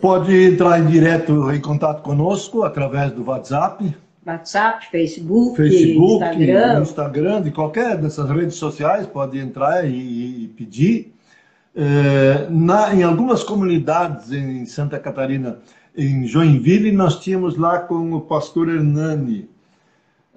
[0.01, 3.95] Pode entrar em direto em contato conosco através do WhatsApp.
[4.25, 6.81] WhatsApp, Facebook, Facebook Instagram.
[6.81, 11.13] Instagram, de qualquer dessas redes sociais, pode entrar e, e pedir.
[11.73, 15.59] É, na, em algumas comunidades em Santa Catarina,
[15.95, 19.49] em Joinville, nós tínhamos lá com o pastor Hernani,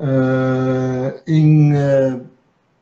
[0.02, 2.26] uh, em uh,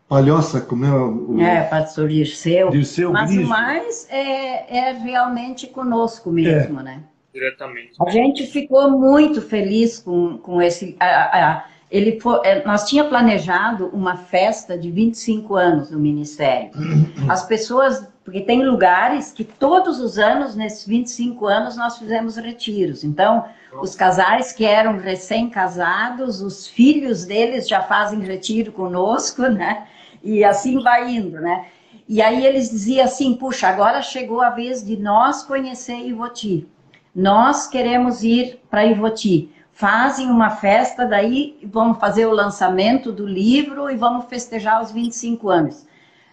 [0.08, 1.40] Palhoça, como é o...
[1.40, 2.70] É, pastor Dirceu.
[2.70, 6.82] Dirceu Mas o mais é, é realmente conosco mesmo, é.
[6.82, 7.02] né?
[7.32, 7.92] Diretamente.
[8.04, 10.96] A gente ficou muito feliz com, com esse...
[10.98, 16.70] A, a, ele foi, é, nós tinha planejado uma festa de 25 anos no Ministério.
[17.28, 23.02] As pessoas, porque tem lugares que todos os anos, nesses 25 anos, nós fizemos retiros.
[23.02, 23.44] Então,
[23.80, 29.86] os casais que eram recém-casados, os filhos deles já fazem retiro conosco, né?
[30.22, 31.66] E assim vai indo, né?
[32.08, 36.66] E aí eles diziam assim, puxa, agora chegou a vez de nós conhecer Ivoti.
[37.14, 39.50] Nós queremos ir para Ivoti.
[39.72, 45.48] Fazem uma festa, daí vamos fazer o lançamento do livro e vamos festejar os 25
[45.48, 45.86] anos.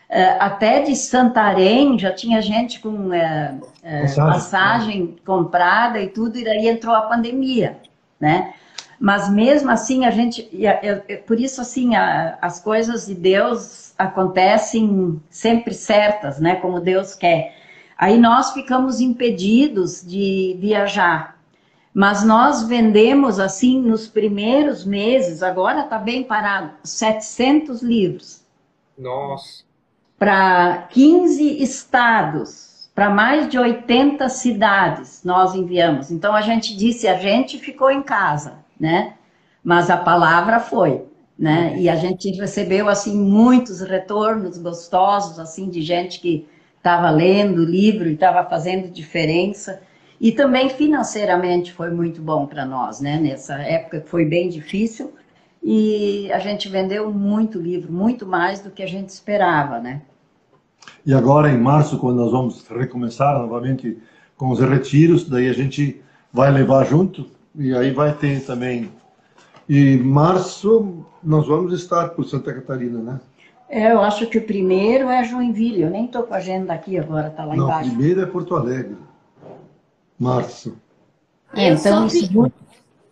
[0.09, 3.09] Uh, até de Santarém já tinha gente com
[3.81, 4.15] passagem.
[4.15, 7.77] passagem comprada e tudo, e daí entrou a pandemia,
[8.19, 8.53] né?
[8.99, 10.49] Mas mesmo assim, a gente,
[11.27, 16.55] por isso assim, a, as coisas de Deus acontecem sempre certas, né?
[16.55, 17.55] Como Deus quer.
[17.97, 21.37] Aí nós ficamos impedidos de viajar.
[21.93, 28.45] Mas nós vendemos assim nos primeiros meses, agora está bem parado, 700 livros.
[28.95, 29.66] Nossa.
[30.17, 36.11] Para 15 estados, para mais de 80 cidades nós enviamos.
[36.11, 39.13] Então a gente disse, a gente ficou em casa né?
[39.63, 41.03] Mas a palavra foi,
[41.37, 41.75] né?
[41.77, 46.47] E a gente recebeu assim muitos retornos gostosos assim de gente que
[46.77, 49.81] estava lendo o livro e estava fazendo diferença.
[50.19, 53.19] E também financeiramente foi muito bom para nós, né?
[53.19, 55.13] Nessa época que foi bem difícil
[55.69, 60.01] e a gente vendeu muito livro, muito mais do que a gente esperava, né?
[61.05, 64.01] E agora em março, quando nós vamos recomeçar novamente
[64.37, 66.01] com os retiros, daí a gente
[66.31, 68.89] vai levar junto e aí vai ter também.
[69.67, 73.19] E março nós vamos estar por Santa Catarina, né?
[73.67, 75.81] É, eu acho que o primeiro é Joinville.
[75.81, 77.89] Eu nem estou com a agenda aqui agora, está lá Não, embaixo.
[77.89, 78.95] Não, primeiro é Porto Alegre.
[80.17, 80.77] Março.
[81.53, 82.53] É, então soube,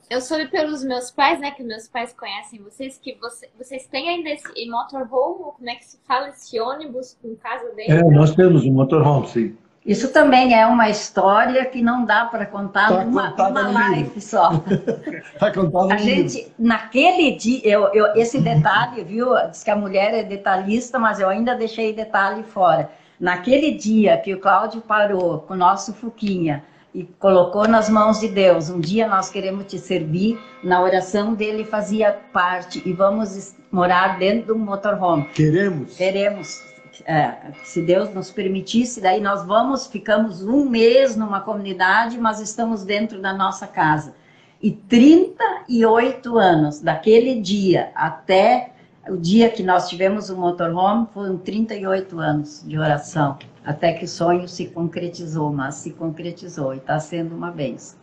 [0.09, 1.51] Eu soube pelos meus pais, né?
[1.51, 5.85] Que meus pais conhecem vocês, que você, vocês têm ainda esse motorhome, como é que
[5.85, 7.93] se fala esse ônibus com casa dentro?
[7.93, 9.57] É, nós temos um motorhome, sim.
[9.85, 14.51] Isso também é uma história que não dá para contar tá numa, numa live só.
[15.39, 16.53] tá contado a gente, livro.
[16.57, 19.29] naquele dia, eu, eu, esse detalhe, viu?
[19.49, 22.89] Diz que a mulher é detalhista, mas eu ainda deixei detalhe fora.
[23.19, 26.63] Naquele dia que o Cláudio parou com o nosso Fuquinha
[26.95, 31.65] e colocou nas mãos de Deus, um dia nós queremos te servir, na oração dele
[31.65, 35.25] fazia parte e vamos morar dentro de um motorhome.
[35.33, 35.97] Queremos?
[35.97, 36.63] Queremos
[37.05, 37.33] é,
[37.65, 43.21] se Deus nos permitisse, daí nós vamos, ficamos um mês numa comunidade, mas estamos dentro
[43.21, 44.15] da nossa casa.
[44.61, 48.71] E 38 anos, daquele dia até
[49.09, 54.07] o dia que nós tivemos o motorhome, foram 38 anos de oração, até que o
[54.07, 57.97] sonho se concretizou, mas se concretizou e está sendo uma benção.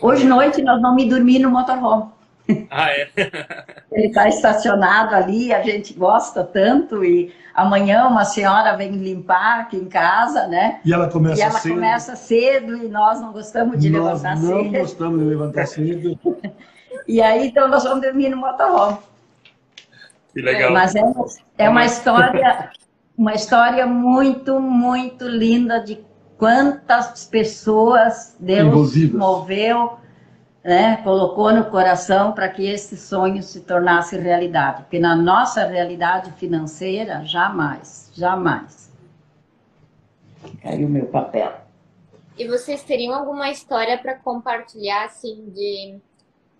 [0.00, 2.10] Hoje noite nós vamos dormir no motorhome.
[2.70, 3.08] Ah, é?
[3.90, 9.76] Ele está estacionado ali, a gente gosta tanto e amanhã uma senhora vem limpar aqui
[9.76, 10.80] em casa, né?
[10.84, 11.74] E ela começa e ela cedo.
[11.74, 14.64] começa cedo e nós não gostamos de nós levantar não cedo.
[14.64, 16.18] Não gostamos de levantar cedo.
[17.08, 18.98] e aí então nós vamos dormir no motorhome.
[20.36, 20.70] Que legal.
[20.70, 21.00] Mas é,
[21.56, 22.70] é uma história,
[23.16, 26.04] uma história muito, muito linda de
[26.36, 29.96] quantas pessoas Deus moveu
[30.62, 34.82] né, colocou no coração para que esse sonho se tornasse realidade.
[34.82, 38.92] Porque na nossa realidade financeira, jamais, jamais.
[40.60, 41.50] Caiu o meu papel.
[42.36, 45.98] E vocês teriam alguma história para compartilhar, assim, de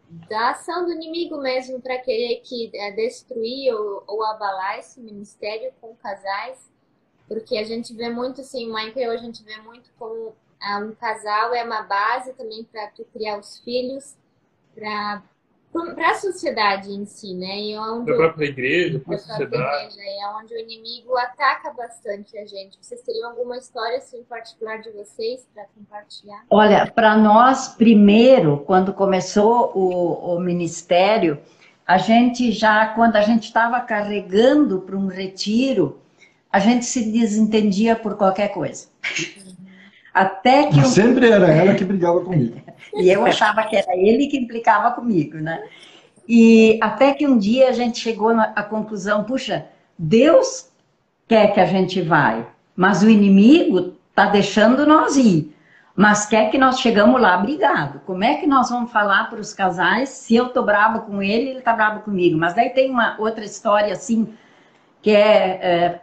[0.08, 5.72] da ação do inimigo mesmo para querer que é, destruir ou, ou, abalar esse ministério
[5.80, 6.70] com casais?
[7.26, 10.34] Porque a gente vê muito, assim, Michael, a gente vê muito como
[10.80, 14.16] um casal é uma base também para tu criar os filhos,
[14.74, 15.22] para
[15.94, 17.58] para a sociedade em si, né?
[17.58, 19.94] E é onde a própria igreja, para a sociedade.
[19.94, 22.78] Igreja, é onde o inimigo ataca bastante a gente.
[22.80, 26.44] Vocês teriam alguma história assim, particular de vocês para compartilhar?
[26.50, 31.38] Olha, para nós, primeiro, quando começou o, o ministério,
[31.86, 36.00] a gente já, quando a gente estava carregando para um retiro,
[36.50, 38.88] a gente se desentendia por qualquer coisa.
[40.16, 40.82] Até que.
[40.86, 42.58] Sempre era ela que brigava comigo.
[42.96, 45.62] e eu achava que era ele que implicava comigo, né?
[46.26, 49.66] E até que um dia a gente chegou à conclusão: puxa,
[49.98, 50.70] Deus
[51.28, 55.54] quer que a gente vai, mas o inimigo está deixando nós ir.
[55.94, 58.00] Mas quer que nós chegamos lá brigado.
[58.06, 61.50] Como é que nós vamos falar para os casais se eu tô bravo com ele,
[61.50, 62.38] ele tá bravo comigo?
[62.38, 64.32] Mas daí tem uma outra história assim
[65.02, 66.00] que é, é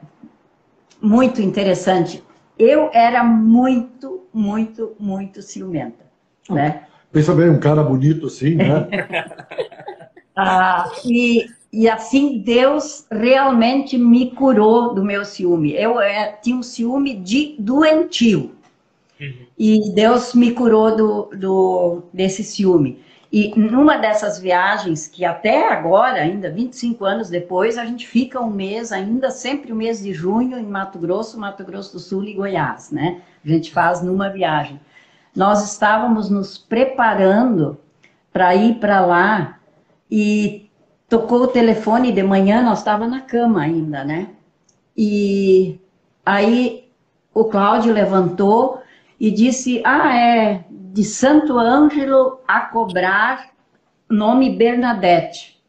[1.01, 2.23] muito interessante
[2.57, 6.05] eu era muito, muito, muito ciumenta,
[6.49, 6.83] né?
[7.11, 8.87] Pensa bem, um cara bonito assim, né?
[10.35, 15.73] ah, e, e assim, Deus realmente me curou do meu ciúme.
[15.75, 18.51] Eu é, tinha um ciúme de doentio.
[19.19, 19.33] Uhum.
[19.57, 23.02] E Deus me curou do, do, desse ciúme.
[23.33, 28.51] E numa dessas viagens, que até agora, ainda 25 anos depois, a gente fica um
[28.51, 32.35] mês, ainda sempre o mês de junho, em Mato Grosso, Mato Grosso do Sul e
[32.35, 33.21] Goiás, né?
[33.43, 34.79] A gente faz numa viagem.
[35.35, 37.75] Nós estávamos nos preparando
[38.31, 39.57] para ir para lá
[40.11, 40.69] e
[41.09, 44.27] tocou o telefone de manhã, nós estava na cama ainda, né?
[44.95, 45.79] E
[46.23, 46.87] aí
[47.33, 48.82] o Cláudio levantou
[49.23, 53.51] e disse: Ah, é de Santo Ângelo a cobrar
[54.09, 55.63] nome Bernadette.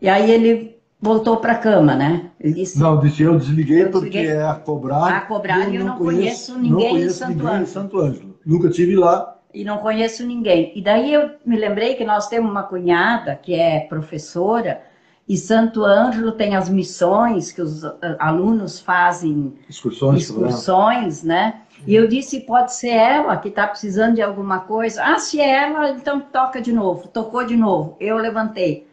[0.00, 2.30] E aí ele voltou para a cama, né?
[2.38, 5.08] Ele disse, não, disse, eu desliguei, eu porque é a cobrar.
[5.08, 7.98] A cobrar eu, eu não, conheço, conheço ninguém, não conheço em, Santo ninguém em Santo
[7.98, 8.38] Ângelo.
[8.46, 9.36] Nunca tive lá.
[9.52, 10.72] E não conheço ninguém.
[10.76, 14.82] E daí eu me lembrei que nós temos uma cunhada que é professora
[15.28, 17.82] e Santo Ângelo tem as missões que os
[18.18, 21.62] alunos fazem excursões, excursões né?
[21.86, 25.02] E eu disse, pode ser ela que está precisando de alguma coisa.
[25.04, 27.08] Ah, se é ela, então toca de novo.
[27.08, 27.96] Tocou de novo.
[27.98, 28.86] Eu levantei.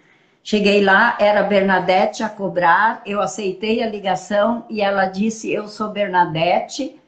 [0.43, 3.01] Cheguei lá, era Bernadette a cobrar.
[3.05, 6.99] Eu aceitei a ligação e ela disse, eu sou Bernadette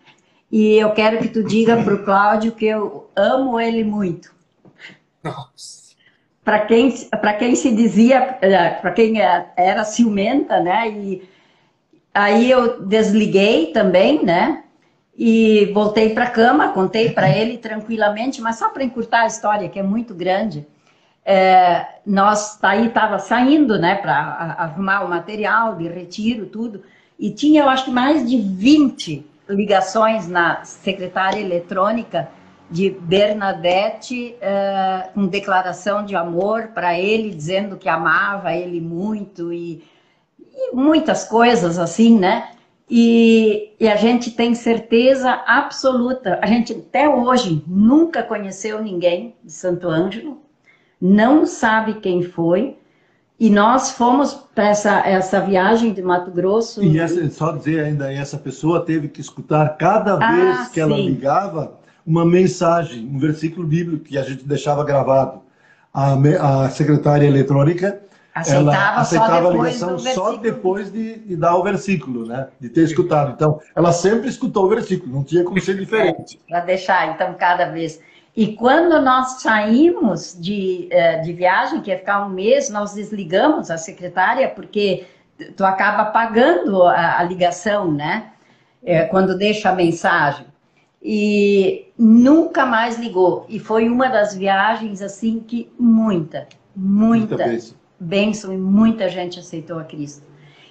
[0.51, 4.33] e eu quero que tu diga para o Cláudio que eu amo ele muito.
[5.23, 5.81] Nossa.
[6.43, 6.93] Para quem,
[7.39, 10.89] quem se dizia, eh, para quem era ciumenta, né?
[10.89, 11.29] E
[12.13, 14.63] aí eu desliguei também, né?
[15.17, 19.69] E voltei para a cama, contei para ele tranquilamente, mas só para encurtar a história,
[19.69, 20.65] que é muito grande.
[21.23, 24.15] É, nós aí estava saindo, né, para
[24.57, 26.83] arrumar o material de retiro, tudo,
[27.19, 32.29] e tinha, eu acho que mais de 20 ligações na secretária eletrônica
[32.69, 39.83] de Bernadette uh, com declaração de amor para ele, dizendo que amava ele muito e,
[40.39, 42.51] e muitas coisas assim, né?
[42.93, 49.53] E, e, a gente tem certeza absoluta, a gente até hoje nunca conheceu ninguém de
[49.53, 50.41] Santo Ângelo,
[50.99, 52.75] não sabe quem foi,
[53.39, 56.83] e nós fomos para essa, essa viagem de Mato Grosso.
[56.83, 60.81] E essa, só dizer ainda, essa pessoa teve que escutar cada ah, vez que sim.
[60.81, 65.39] ela ligava uma mensagem, um versículo bíblico que a gente deixava gravado.
[65.93, 66.15] A,
[66.65, 68.01] a secretária eletrônica
[68.33, 72.47] aceitava, ela aceitava a ligação só depois de, de, dar o versículo, né?
[72.59, 73.33] De ter escutado.
[73.33, 76.39] Então, ela sempre escutou o versículo, não tinha como ser diferente.
[76.47, 77.99] É, para deixar, então, cada vez.
[78.35, 83.69] E quando nós saímos de, eh, de viagem, que ia ficar um mês, nós desligamos
[83.69, 85.05] a secretária, porque
[85.57, 88.31] tu acaba pagando a, a ligação, né?
[88.83, 90.45] É, quando deixa a mensagem.
[91.03, 93.45] E nunca mais ligou.
[93.49, 99.77] E foi uma das viagens, assim, que muita, muita, muita bênção e muita gente aceitou
[99.77, 100.25] a Cristo.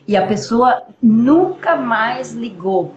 [0.07, 2.95] E a pessoa nunca mais ligou.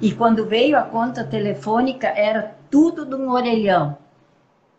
[0.00, 3.98] E quando veio a conta telefônica, era tudo de um orelhão,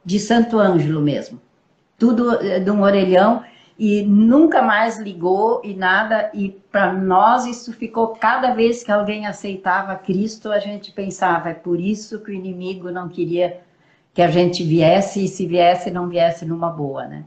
[0.04, 1.40] de Santo Ângelo mesmo.
[1.98, 3.44] Tudo eh, de um orelhão
[3.78, 6.32] e nunca mais ligou e nada.
[6.34, 11.54] E para nós isso ficou cada vez que alguém aceitava Cristo, a gente pensava, é
[11.54, 13.60] por isso que o inimigo não queria
[14.14, 17.24] que a gente viesse e se viesse não viesse numa boa, né?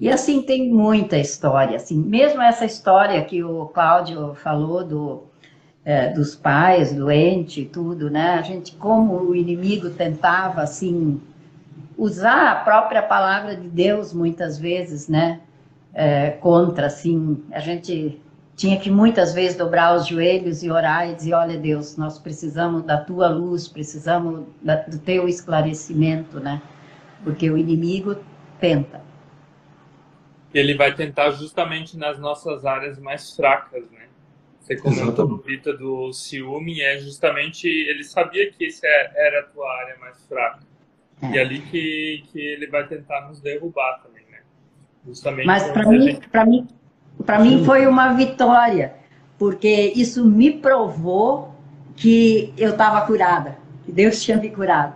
[0.00, 5.22] E assim tem muita história, assim, mesmo essa história que o Cláudio falou do
[5.84, 8.34] é, dos pais doentes e tudo, né?
[8.34, 11.20] A gente como o inimigo tentava assim
[11.96, 15.40] usar a própria palavra de Deus muitas vezes, né?
[15.92, 18.20] É, contra, assim, a gente
[18.56, 22.82] tinha que muitas vezes dobrar os joelhos e orar e dizer, olha Deus, nós precisamos
[22.82, 26.60] da tua luz, precisamos da, do teu esclarecimento, né?
[27.22, 28.16] Porque o inimigo
[28.58, 29.00] tenta.
[30.54, 34.04] Ele vai tentar justamente nas nossas áreas mais fracas, né?
[34.64, 39.98] Você comentou, Rita, do ciúme, é justamente, ele sabia que essa era a tua área
[39.98, 40.60] mais fraca.
[41.20, 41.26] É.
[41.32, 44.38] E é ali que, que ele vai tentar nos derrubar também, né?
[45.06, 46.28] Justamente Mas para mim, gente...
[46.28, 46.66] para mim,
[47.26, 48.94] para mim foi uma vitória,
[49.38, 51.54] porque isso me provou
[51.94, 54.94] que eu estava curada, que Deus tinha me curado.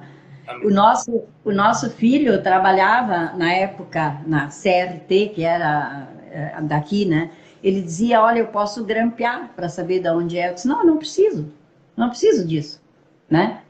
[0.64, 7.30] O nosso, o nosso filho trabalhava na época na CRT, que era eh, daqui, né?
[7.62, 10.48] Ele dizia, olha, eu posso grampear para saber de onde é.
[10.48, 11.52] Eu disse, não, não preciso,
[11.96, 12.80] não preciso disso,
[13.28, 13.60] né?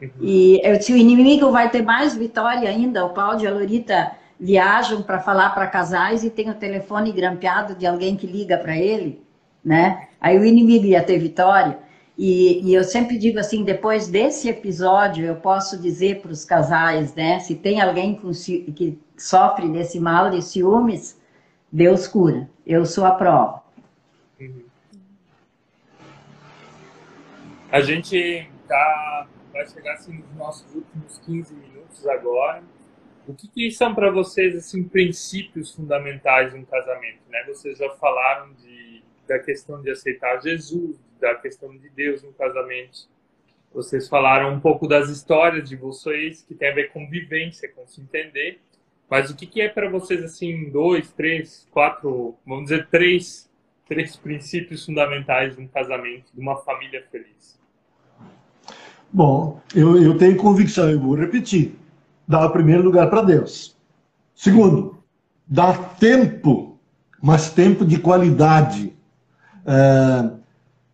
[0.00, 0.08] Uhum.
[0.20, 3.04] E eu disse, o inimigo vai ter mais vitória ainda.
[3.04, 7.74] O Paulo e a Lorita viajam para falar para casais e tem o telefone grampeado
[7.74, 9.22] de alguém que liga para ele,
[9.64, 10.08] né?
[10.20, 11.78] Aí o inimigo ia ter vitória.
[12.18, 17.14] E, e, eu sempre digo assim, depois desse episódio, eu posso dizer para os casais,
[17.14, 17.38] né?
[17.38, 21.16] Se tem alguém com, que sofre desse mal de ciúmes,
[21.70, 22.50] Deus cura.
[22.66, 23.62] Eu sou a prova.
[24.40, 24.64] Uhum.
[27.70, 32.64] A gente tá, vai chegar assim nos nossos últimos 15 minutos agora.
[33.28, 37.20] o que, que são para vocês assim princípios fundamentais de um casamento?
[37.30, 37.44] Né?
[37.46, 43.08] Vocês já falaram de, da questão de aceitar Jesus, da questão de Deus no casamento.
[43.72, 47.86] Vocês falaram um pouco das histórias de vocês que tem a ver com vivência, com
[47.86, 48.60] se entender.
[49.10, 53.50] Mas o que, que é para vocês assim dois, três, quatro, vamos dizer três,
[53.86, 57.58] três princípios fundamentais de um casamento, de uma família feliz?
[59.10, 61.74] Bom, eu, eu tenho convicção, eu vou repetir
[62.28, 63.74] dá o primeiro lugar para Deus.
[64.34, 64.98] Segundo,
[65.46, 66.78] dá tempo,
[67.22, 68.92] mas tempo de qualidade.
[69.66, 70.30] É,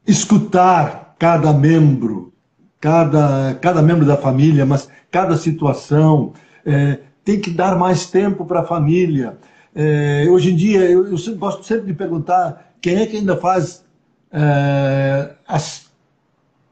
[0.06, 2.32] escutar cada membro,
[2.80, 6.32] cada, cada membro da família, mas cada situação.
[6.66, 9.38] É, tem que dar mais tempo para a família.
[9.74, 13.84] É, hoje em dia, eu, eu, gosto sempre de perguntar quem é que ainda faz
[14.30, 15.90] é, as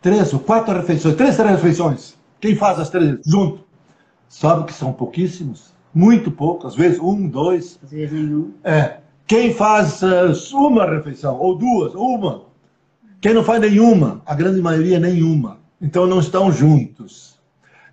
[0.00, 2.14] três ou quatro refeições, três refeições.
[2.38, 3.64] Quem faz as três junto?
[4.28, 5.72] Sabe que são pouquíssimos?
[5.94, 7.78] Muito pouco, às vezes um, dois.
[7.82, 8.52] Às vezes nenhum.
[8.62, 8.98] É.
[9.26, 12.42] Quem faz uh, uma refeição, ou duas, uma.
[13.22, 15.58] Quem não faz nenhuma, a grande maioria nenhuma.
[15.80, 17.40] Então não estão juntos.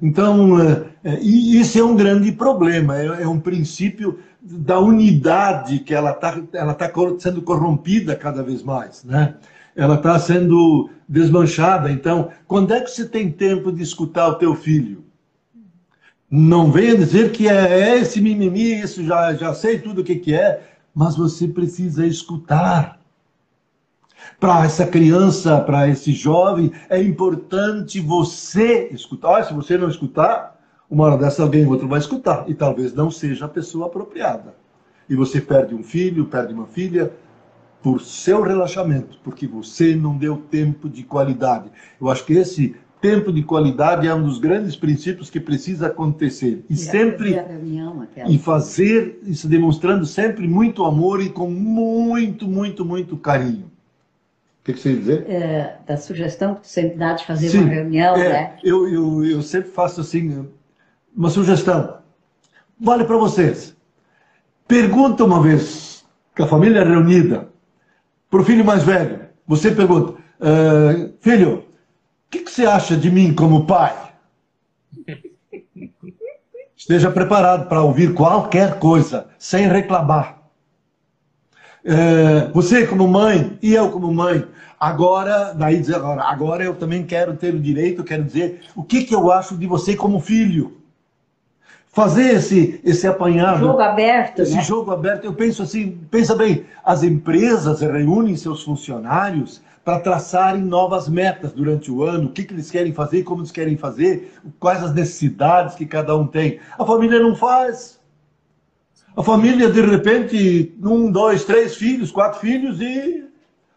[0.01, 0.89] Então, uh,
[1.21, 6.41] e isso é um grande problema, é, é um princípio da unidade que ela está
[6.53, 9.35] ela tá sendo corrompida cada vez mais, né?
[9.75, 11.91] Ela está sendo desmanchada.
[11.91, 15.03] Então, quando é que você tem tempo de escutar o teu filho?
[16.31, 20.15] Não venha dizer que é, é esse mimimi, isso já, já sei tudo o que,
[20.15, 20.61] que é,
[20.95, 22.98] mas você precisa escutar.
[24.39, 29.29] Para essa criança, para esse jovem, é importante você escutar.
[29.29, 30.57] Olha, se você não escutar,
[30.89, 34.55] uma hora dessa alguém outro vai escutar, e talvez não seja a pessoa apropriada.
[35.09, 37.11] E você perde um filho, perde uma filha,
[37.81, 41.69] por seu relaxamento, porque você não deu tempo de qualidade.
[41.99, 46.63] Eu acho que esse tempo de qualidade é um dos grandes princípios que precisa acontecer.
[46.69, 53.15] E, sempre reunião, e fazer isso demonstrando sempre muito amor e com muito, muito, muito
[53.17, 53.68] carinho.
[54.69, 55.25] O que, que você ia dizer?
[55.27, 58.57] É, da sugestão que você dá de fazer Sim, uma reunião, é, né?
[58.63, 60.47] Eu, eu, eu sempre faço assim,
[61.15, 61.97] uma sugestão.
[62.79, 63.75] Vale para vocês.
[64.67, 66.05] Pergunta uma vez,
[66.37, 67.49] com a família reunida,
[68.29, 69.21] para o filho mais velho.
[69.47, 71.63] Você pergunta, uh, filho, o
[72.29, 74.13] que, que você acha de mim como pai?
[76.77, 80.38] Esteja preparado para ouvir qualquer coisa, sem reclamar.
[81.83, 84.45] É, você como mãe e eu como mãe,
[84.79, 89.03] agora, daí dizer agora, agora eu também quero ter o direito, quero dizer o que,
[89.03, 90.77] que eu acho de você como filho.
[91.91, 93.59] Fazer esse, esse apanhado.
[93.59, 94.39] Jogo aberto.
[94.39, 94.61] Esse né?
[94.61, 95.25] jogo aberto.
[95.25, 101.89] Eu penso assim, pensa bem, as empresas reúnem seus funcionários para traçarem novas metas durante
[101.91, 105.73] o ano, o que, que eles querem fazer, como eles querem fazer, quais as necessidades
[105.73, 106.59] que cada um tem.
[106.77, 107.98] A família não faz.
[109.19, 113.25] A família, de repente, um, dois, três filhos, quatro filhos e.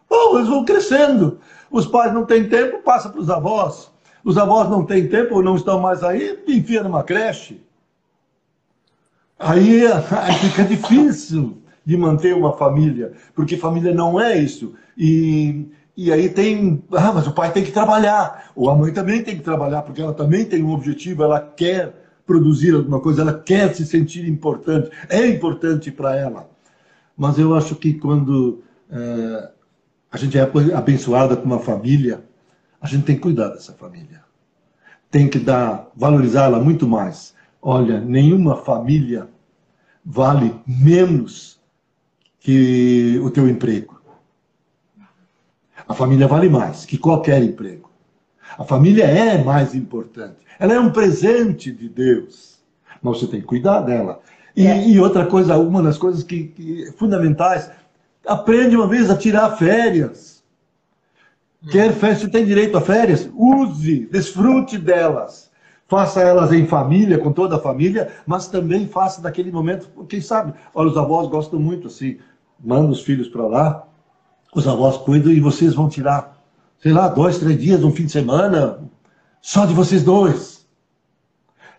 [0.09, 1.41] Bom, eles vão crescendo.
[1.69, 3.91] Os pais não têm tempo, passa para os avós.
[4.23, 7.61] Os avós não têm tempo ou não estão mais aí, enfia numa creche.
[9.37, 14.75] Aí, aí fica difícil de manter uma família, porque família não é isso.
[14.97, 15.67] E
[15.97, 19.37] e aí tem, ah, mas o pai tem que trabalhar, ou a mãe também tem
[19.37, 23.75] que trabalhar, porque ela também tem um objetivo, ela quer produzir alguma coisa, ela quer
[23.75, 26.49] se sentir importante, é importante para ela.
[27.17, 29.51] Mas eu acho que quando é,
[30.11, 30.43] a gente é
[30.75, 32.25] abençoada com uma família,
[32.81, 34.23] a gente tem que cuidar dessa família.
[35.11, 37.35] Tem que dar, valorizá-la muito mais.
[37.61, 39.29] Olha, nenhuma família
[40.05, 41.61] vale menos
[42.41, 44.01] que o teu emprego.
[45.87, 47.92] A família vale mais que qualquer emprego.
[48.59, 50.37] A família é mais importante.
[50.59, 52.61] Ela é um presente de Deus.
[53.03, 54.21] Mas você tem que cuidar dela.
[54.57, 54.89] E, é.
[54.89, 57.71] e outra coisa, uma das coisas que, que, fundamentais,
[58.27, 60.43] aprende uma vez a tirar férias.
[61.71, 63.29] Quer férias, você tem direito a férias?
[63.35, 65.51] Use, desfrute delas.
[65.93, 70.55] Faça elas em família, com toda a família, mas também faça daquele momento, quem sabe,
[70.75, 72.17] olha, os avós gostam muito assim,
[72.59, 73.87] manda os filhos para lá,
[74.55, 76.32] os avós cuidam e vocês vão tirar,
[76.83, 78.81] sei lá, dois, três dias, um fim de semana,
[79.41, 80.67] só de vocês dois.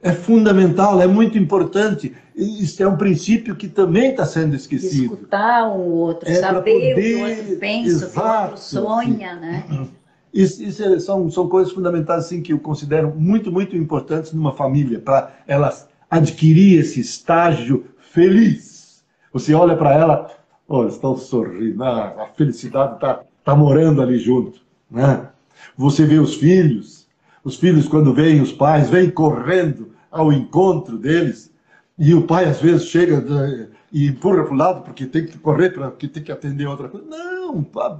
[0.01, 2.13] É fundamental, é muito importante.
[2.35, 5.13] Isso é um princípio que também está sendo esquecido.
[5.13, 6.93] Escutar o outro, é saber poder...
[6.93, 8.09] o que o outro pensa, Exato.
[8.09, 9.65] o que o outro sonha, né?
[10.33, 14.51] Isso, isso é, são, são coisas fundamentais assim, que eu considero muito, muito importantes numa
[14.51, 19.03] família, para elas adquirir esse estágio feliz.
[19.31, 20.31] Você olha para ela,
[20.67, 24.61] Olha, estão sorrindo, ah, a felicidade está tá morando ali junto.
[24.93, 25.27] Né?
[25.75, 27.07] Você vê os filhos,
[27.43, 31.51] os filhos, quando veem os pais, vêm correndo ao encontro deles.
[31.97, 35.37] E o pai, às vezes, chega de, e empurra para o lado porque tem que
[35.37, 37.05] correr, porque tem que atender outra coisa.
[37.07, 37.99] Não, pá.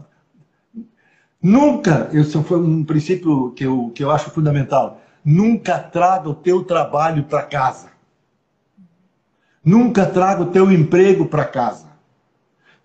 [1.41, 6.63] nunca, isso foi um princípio que eu, que eu acho fundamental, nunca traga o teu
[6.63, 7.91] trabalho para casa.
[9.65, 11.87] Nunca traga o teu emprego para casa.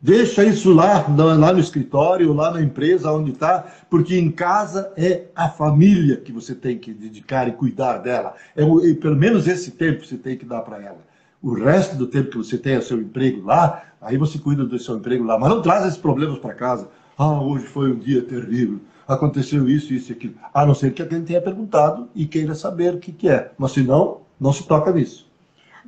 [0.01, 5.25] Deixa isso lá, lá no escritório, lá na empresa, onde está, porque em casa é
[5.35, 8.35] a família que você tem que dedicar e cuidar dela.
[8.55, 8.63] É,
[8.95, 10.99] pelo menos esse tempo você tem que dar para ela.
[11.43, 14.79] O resto do tempo que você tem o seu emprego lá, aí você cuida do
[14.79, 15.37] seu emprego lá.
[15.37, 16.89] Mas não traz esses problemas para casa.
[17.17, 18.79] Ah, hoje foi um dia terrível.
[19.07, 20.35] Aconteceu isso, isso e aquilo.
[20.55, 23.51] A não ser que alguém tenha perguntado e queira saber o que, que é.
[23.59, 25.27] Mas se não, não se toca nisso.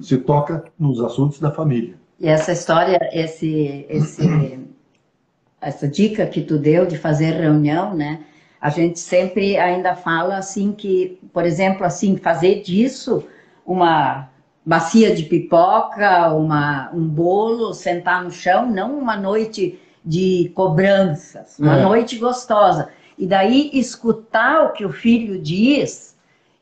[0.00, 1.99] Se toca nos assuntos da família.
[2.20, 4.60] E essa história, esse, esse,
[5.60, 8.20] essa dica que tu deu de fazer reunião, né?
[8.60, 13.26] A gente sempre ainda fala assim que, por exemplo, assim, fazer disso
[13.64, 14.28] uma
[14.64, 21.78] bacia de pipoca, uma, um bolo, sentar no chão, não uma noite de cobranças, uma
[21.78, 21.82] é.
[21.82, 22.90] noite gostosa.
[23.16, 26.09] E daí escutar o que o filho diz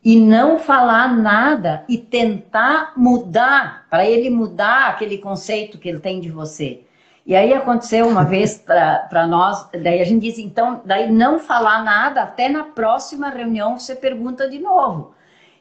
[0.08, 6.18] e não falar nada e tentar mudar, para ele mudar aquele conceito que ele tem
[6.18, 6.80] de você.
[7.26, 11.84] E aí aconteceu uma vez para nós, daí a gente diz, então, daí não falar
[11.84, 15.12] nada, até na próxima reunião você pergunta de novo.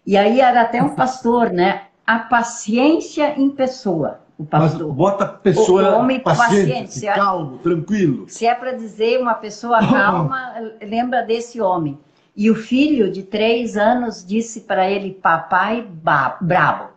[0.05, 1.81] E aí era até um pastor, né?
[2.05, 4.21] A paciência em pessoa.
[4.37, 4.87] O pastor.
[4.87, 8.29] Mas bota a pessoa o homem paciente, calmo, tranquilo.
[8.29, 11.99] Se é para dizer uma pessoa calma, lembra desse homem.
[12.37, 16.89] E o filho de três anos disse para ele, papai brabo.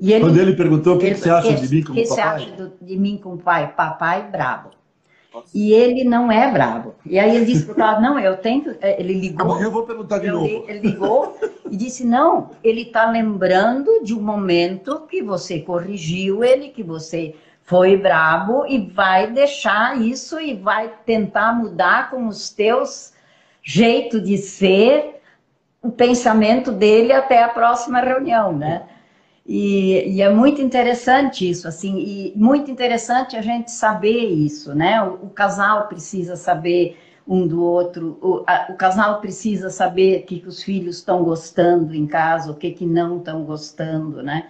[0.00, 2.08] E ele, Quando ele perguntou o que, que você acha que, de mim como que
[2.08, 2.36] papai?
[2.36, 3.72] O que você acha de mim como pai?
[3.76, 4.70] Papai brabo.
[5.34, 5.48] Nossa.
[5.52, 6.94] E ele não é brabo.
[7.04, 8.76] E aí ele disse para o cara, não, eu tenho...
[8.80, 9.44] Eh, ele ligou...
[9.44, 10.46] Amanhã eu vou perguntar de novo.
[10.46, 11.36] Ele ligou
[11.68, 17.34] e disse, não, ele está lembrando de um momento que você corrigiu ele, que você
[17.62, 23.15] foi brabo e vai deixar isso e vai tentar mudar com os teus
[23.68, 25.20] jeito de ser,
[25.82, 28.86] o pensamento dele até a próxima reunião, né?
[29.44, 35.02] E, e, é muito interessante isso, assim, e muito interessante a gente saber isso, né?
[35.02, 36.96] O, o casal precisa saber
[37.26, 41.24] um do outro, o, a, o casal precisa saber o que, que os filhos estão
[41.24, 44.48] gostando em casa, o que, que não estão gostando, né?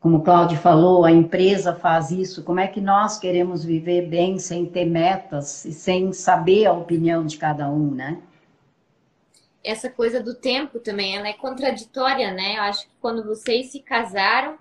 [0.00, 4.38] Como o Cláudio falou, a empresa faz isso, como é que nós queremos viver bem
[4.38, 8.18] sem ter metas e sem saber a opinião de cada um, né?
[9.64, 12.58] Essa coisa do tempo também, ela é contraditória, né?
[12.58, 14.58] Eu acho que quando vocês se casaram,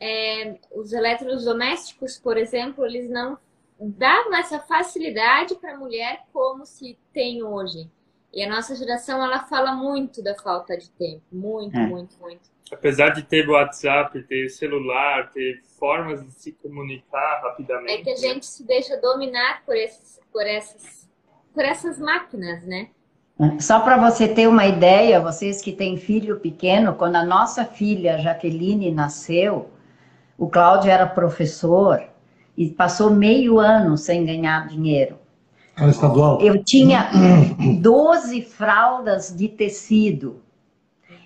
[0.00, 3.38] é, os eletrodomésticos, por exemplo, eles não
[3.78, 7.90] davam essa facilidade para a mulher como se tem hoje.
[8.32, 11.86] E a nossa geração, ela fala muito da falta de tempo, muito, é.
[11.86, 12.50] muito, muito.
[12.72, 17.92] Apesar de ter WhatsApp, ter celular, ter formas de se comunicar rapidamente.
[17.92, 21.08] É que a gente se deixa dominar por, esses, por, essas,
[21.54, 22.90] por essas máquinas, né?
[23.60, 28.18] Só para você ter uma ideia, vocês que têm filho pequeno, quando a nossa filha
[28.18, 29.68] Jaqueline nasceu,
[30.38, 32.02] o Cláudio era professor
[32.56, 35.18] e passou meio ano sem ganhar dinheiro.
[35.76, 36.40] Era estadual?
[36.40, 37.10] Eu tinha
[37.80, 40.40] 12 fraldas de tecido.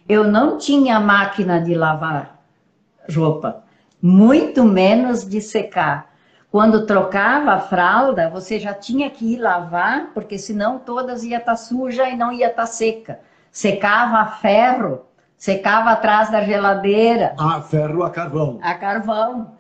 [0.09, 2.43] Eu não tinha máquina de lavar
[3.09, 3.63] roupa,
[4.03, 6.10] muito menos de secar.
[6.51, 11.53] Quando trocava a fralda, você já tinha que ir lavar, porque senão todas ia estar
[11.53, 13.20] tá suja e não ia estar tá seca.
[13.53, 15.03] Secava a ferro,
[15.36, 17.34] secava atrás da geladeira.
[17.38, 18.59] Ah, ferro a carvão.
[18.62, 19.55] A carvão.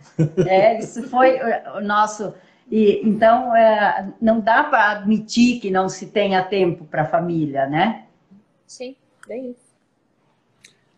[0.46, 1.38] é, isso foi
[1.76, 2.34] o nosso.
[2.68, 7.66] E, então, é, não dá para admitir que não se tenha tempo para a família,
[7.66, 8.04] né?
[8.66, 8.96] Sim,
[9.28, 9.70] é isso.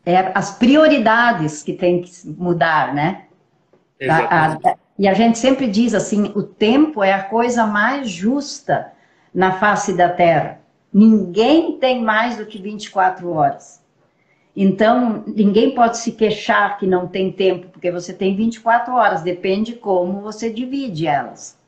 [0.04, 3.26] É as prioridades que tem que mudar, né?
[4.00, 4.66] Exatamente.
[4.66, 8.92] A, a, e a gente sempre diz assim: o tempo é a coisa mais justa
[9.34, 10.60] na face da Terra.
[10.94, 13.82] Ninguém tem mais do que 24 horas.
[14.54, 19.74] Então, ninguém pode se queixar que não tem tempo, porque você tem 24 horas, depende
[19.74, 21.58] como você divide elas.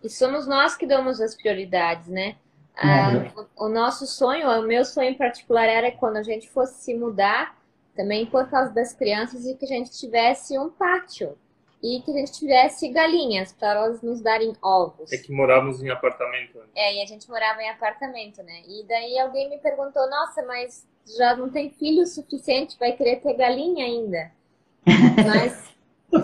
[0.00, 2.36] E somos nós que damos as prioridades, né?
[2.76, 6.80] Ah, o, o, nosso sonho, o meu sonho em particular era quando a gente fosse
[6.80, 7.58] se mudar,
[7.96, 11.36] também por causa das crianças, e que a gente tivesse um pátio
[11.82, 15.12] e que a gente tivesse galinhas para elas nos darem ovos.
[15.12, 16.58] É que morávamos em apartamento.
[16.58, 16.66] Né?
[16.74, 18.62] É, e a gente morava em apartamento, né?
[18.66, 23.34] E daí alguém me perguntou: "Nossa, mas já não tem filho suficiente, vai querer ter
[23.34, 24.32] galinha ainda?"
[25.26, 25.68] mas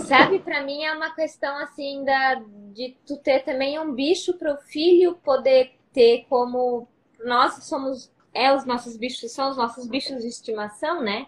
[0.07, 2.43] sabe, para mim é uma questão assim da
[2.73, 6.89] de tu ter também um bicho para o filho poder ter como
[7.25, 11.27] nós somos é os nossos bichos são os nossos bichos de estimação, né?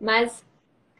[0.00, 0.44] Mas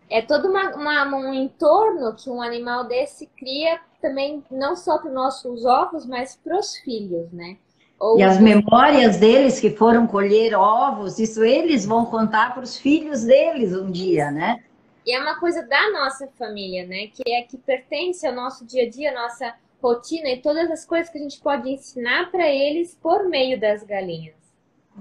[0.08, 5.08] é todo uma, uma, um entorno que um animal desse cria também, não só para
[5.08, 7.56] os nossos ovos, mas para os filhos, né?
[7.98, 8.18] Ou...
[8.18, 13.24] E as memórias deles que foram colher ovos, isso eles vão contar para os filhos
[13.24, 14.62] deles um dia, né?
[15.04, 17.06] E é uma coisa da nossa família, né?
[17.06, 20.84] Que é que pertence ao nosso dia a dia, à nossa rotina e todas as
[20.84, 24.34] coisas que a gente pode ensinar para eles por meio das galinhas.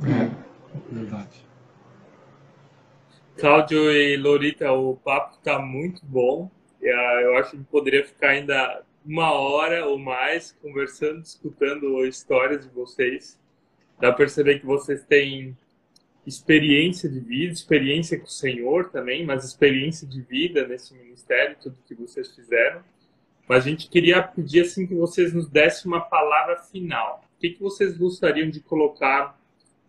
[0.03, 0.44] É.
[3.37, 6.49] Cláudio e Lorita, o papo está muito bom.
[6.81, 12.73] Ah, eu acho que poderia ficar ainda uma hora ou mais conversando, escutando histórias de
[12.73, 13.37] vocês.
[13.99, 15.55] Dá para perceber que vocês têm
[16.25, 21.77] experiência de vida, experiência com o Senhor também, mas experiência de vida nesse ministério, tudo
[21.85, 22.81] que vocês fizeram.
[23.47, 27.23] Mas a gente queria pedir assim que vocês nos dessem uma palavra final.
[27.35, 29.37] O que, que vocês gostariam de colocar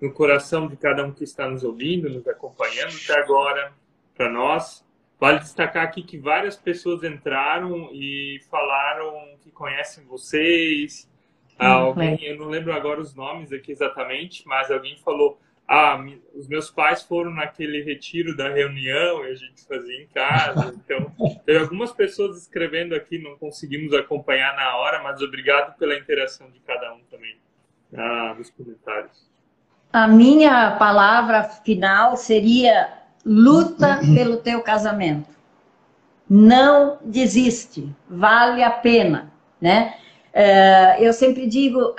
[0.01, 3.73] no coração de cada um que está nos ouvindo, nos acompanhando até agora,
[4.15, 4.85] para nós?
[5.19, 11.09] Vale destacar aqui que várias pessoas entraram e falaram que conhecem vocês.
[11.59, 15.99] Hum, alguém, eu não lembro agora os nomes aqui exatamente, mas alguém falou: ah,
[16.35, 20.77] os meus pais foram naquele retiro da reunião e a gente fazia em casa.
[20.87, 21.13] Então,
[21.45, 26.61] teve algumas pessoas escrevendo aqui, não conseguimos acompanhar na hora, mas obrigado pela interação de
[26.61, 27.37] cada um também
[27.95, 29.29] ah, nos comentários.
[29.93, 32.89] A minha palavra final seria
[33.25, 35.37] luta pelo teu casamento.
[36.29, 39.95] Não desiste, vale a pena, né?
[40.33, 41.95] É, eu sempre digo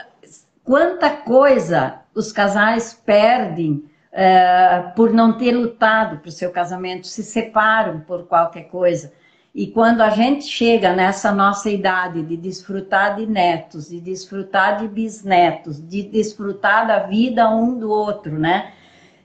[0.64, 7.24] quanta coisa os casais perdem é, por não ter lutado para o seu casamento, se
[7.24, 9.14] separam por qualquer coisa.
[9.58, 14.88] E quando a gente chega nessa nossa idade de desfrutar de netos, de desfrutar de
[14.88, 18.72] bisnetos, de desfrutar da vida um do outro, né?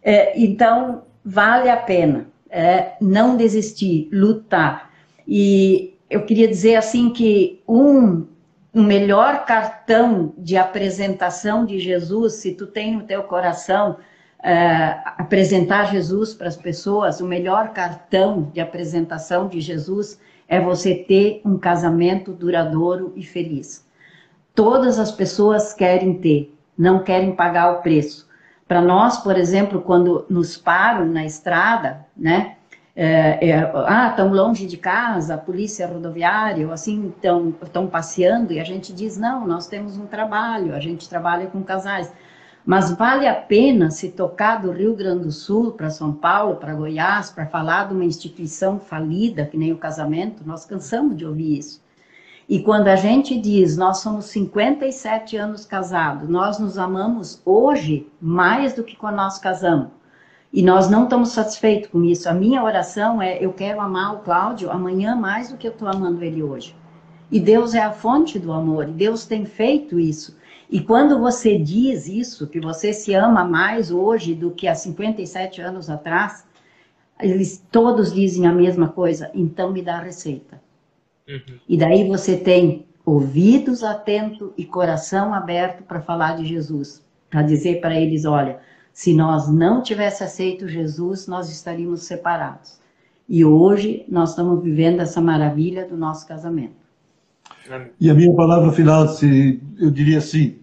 [0.03, 4.91] É, então, vale a pena é, não desistir, lutar.
[5.29, 8.27] E eu queria dizer assim que um
[8.73, 13.99] o melhor cartão de apresentação de Jesus, se tu tem no teu coração
[14.43, 20.95] é, apresentar Jesus para as pessoas, o melhor cartão de apresentação de Jesus é você
[20.95, 23.87] ter um casamento duradouro e feliz.
[24.55, 28.29] Todas as pessoas querem ter, não querem pagar o preço.
[28.67, 32.57] Para nós, por exemplo, quando nos param na estrada, né?
[32.95, 38.61] é, é, ah, estão longe de casa, a polícia rodoviária, ou assim, estão passeando, e
[38.61, 42.13] a gente diz, não, nós temos um trabalho, a gente trabalha com casais.
[42.65, 46.75] Mas vale a pena se tocar do Rio Grande do Sul para São Paulo, para
[46.75, 51.59] Goiás, para falar de uma instituição falida, que nem o casamento, nós cansamos de ouvir
[51.59, 51.83] isso.
[52.49, 58.75] E quando a gente diz, nós somos 57 anos casados, nós nos amamos hoje mais
[58.75, 59.89] do que quando nós casamos
[60.53, 62.29] e nós não estamos satisfeitos com isso.
[62.29, 65.89] A minha oração é: eu quero amar o Cláudio amanhã mais do que eu estou
[65.89, 66.77] amando ele hoje.
[67.31, 70.37] E Deus é a fonte do amor, e Deus tem feito isso.
[70.73, 75.61] E quando você diz isso, que você se ama mais hoje do que há 57
[75.61, 76.47] anos atrás,
[77.21, 80.59] eles todos dizem a mesma coisa, então me dá a receita.
[81.29, 81.59] Uhum.
[81.69, 87.83] E daí você tem ouvidos atentos e coração aberto para falar de Jesus, para dizer
[87.83, 88.59] para eles: olha,
[88.95, 92.81] se nós não tivesse aceito Jesus, nós estaríamos separados.
[93.29, 96.81] E hoje nós estamos vivendo essa maravilha do nosso casamento.
[98.01, 100.62] E a minha palavra final, se eu diria assim,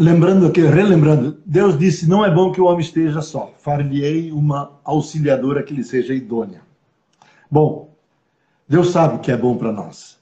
[0.00, 3.52] lembrando aqui, relembrando, Deus disse: não é bom que o homem esteja só.
[3.58, 6.62] Far-lhe-ei uma auxiliadora que lhe seja idônea.
[7.50, 7.94] Bom,
[8.66, 10.18] Deus sabe que é bom para nós.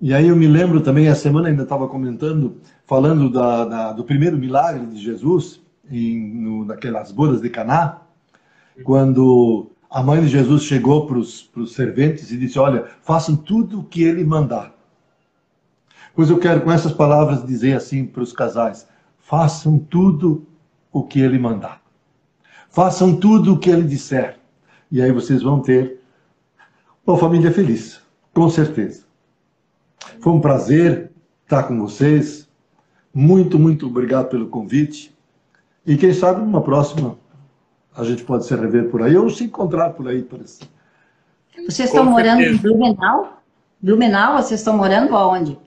[0.00, 4.04] E aí eu me lembro também, a semana ainda estava comentando, falando da, da, do
[4.04, 8.02] primeiro milagre de Jesus, em, no, naquelas bodas de Caná,
[8.84, 13.84] quando a mãe de Jesus chegou para os serventes e disse: Olha, façam tudo o
[13.84, 14.74] que ele mandar.
[16.14, 18.86] Pois eu quero com essas palavras dizer assim para os casais:
[19.18, 20.46] façam tudo
[20.92, 21.80] o que ele mandar.
[22.70, 24.38] Façam tudo o que ele disser.
[24.90, 26.00] E aí vocês vão ter
[27.06, 28.00] uma família feliz,
[28.34, 29.04] com certeza.
[30.20, 31.10] Foi um prazer
[31.44, 32.48] estar com vocês.
[33.12, 35.16] Muito, muito obrigado pelo convite.
[35.84, 37.16] E quem sabe numa próxima
[37.96, 40.22] a gente pode se rever por aí ou se encontrar por aí.
[40.22, 40.60] Parece.
[41.68, 42.58] Vocês estão Com morando certeza.
[42.58, 43.42] em Blumenau?
[43.80, 45.58] Blumenau, vocês estão morando aonde?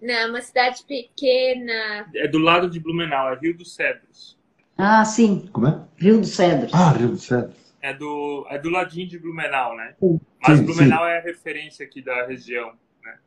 [0.00, 2.06] Não, uma cidade pequena.
[2.14, 4.36] É do lado de Blumenau, é Rio dos Cedros.
[4.76, 5.48] Ah, sim.
[5.52, 5.80] Como é?
[5.96, 6.72] Rio dos Cedros.
[6.74, 7.56] Ah, Rio dos Cedros.
[7.80, 9.94] É do, é do ladinho de Blumenau, né?
[10.00, 11.10] Sim, Mas Blumenau sim.
[11.10, 12.72] é a referência aqui da região,
[13.02, 13.18] né?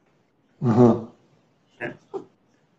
[0.62, 1.08] Uhum.
[1.80, 1.94] É.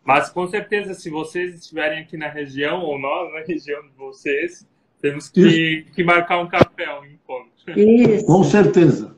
[0.03, 4.67] Mas com certeza, se vocês estiverem aqui na região, ou nós na região de vocês,
[5.01, 7.51] temos que, que marcar um café, um encontro.
[7.75, 8.25] Isso.
[8.25, 9.15] Com certeza.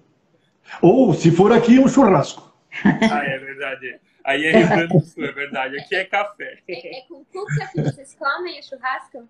[0.81, 2.53] Ou, se for aqui, um churrasco.
[2.83, 3.99] Ah, é verdade.
[4.23, 5.79] Aí é Rio Grande do Sul, é verdade.
[5.79, 6.59] Aqui é café.
[6.67, 9.29] É, é com cuca que vocês comem o churrasco?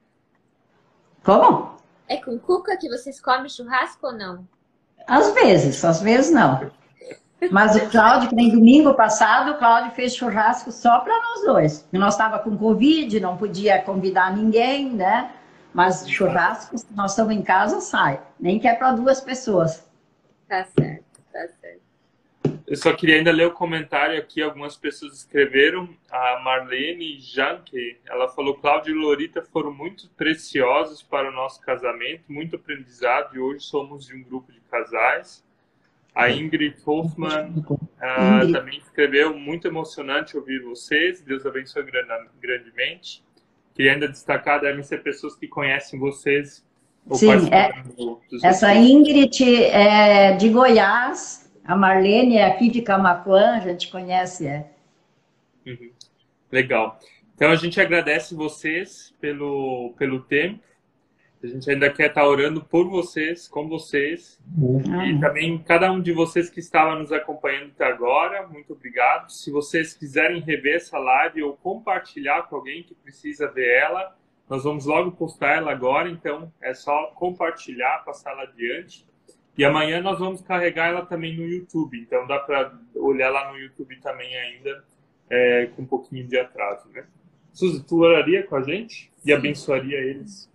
[1.24, 1.78] Como?
[2.08, 4.48] É com cuca que vocês comem churrasco ou não?
[5.08, 6.72] Às vezes, às vezes não.
[7.52, 11.88] Mas o Cláudio, que nem domingo passado, o Cláudio fez churrasco só para nós dois.
[11.92, 15.32] Nós estava com Covid, não podia convidar ninguém, né?
[15.74, 18.22] Mas churrasco, se nós estamos em casa, sai.
[18.40, 19.86] Nem que é para duas pessoas.
[20.48, 21.13] Tá certo.
[22.74, 25.88] Eu só queria ainda ler o comentário aqui, algumas pessoas escreveram.
[26.10, 32.24] A Marlene Janke, ela falou: Cláudio e Lorita foram muito preciosos para o nosso casamento,
[32.28, 35.46] muito aprendizado, e hoje somos de um grupo de casais.
[36.16, 37.64] A Ingrid Hoffman
[38.02, 38.54] ah, Ingrid.
[38.54, 43.24] também escreveu: muito emocionante ouvir vocês, Deus abençoe gran- grandemente.
[43.76, 46.66] Queria ainda destacar, devem ser pessoas que conhecem vocês.
[47.08, 47.28] ou Sim,
[48.32, 54.48] dos Essa Ingrid é de Goiás, a Marlene é aqui de Camaquã, a gente conhece,
[54.48, 54.70] é.
[55.66, 55.92] Uhum.
[56.52, 57.00] Legal.
[57.36, 60.64] Então a gente agradece vocês pelo, pelo tempo.
[61.44, 64.40] A gente ainda quer estar orando por vocês, com vocês.
[65.06, 69.30] E também cada um de vocês que estava nos acompanhando até agora, muito obrigado.
[69.30, 74.16] Se vocês quiserem rever essa live ou compartilhar com alguém que precisa ver ela,
[74.50, 79.06] nós vamos logo postar ela agora, então é só compartilhar, passar ela adiante.
[79.58, 83.60] E amanhã nós vamos carregar ela também no YouTube, então dá para olhar lá no
[83.60, 84.84] YouTube também ainda
[85.30, 87.06] é, com um pouquinho de atraso, né?
[87.54, 90.52] Suzy, tu oraria com a gente e abençoaria eles?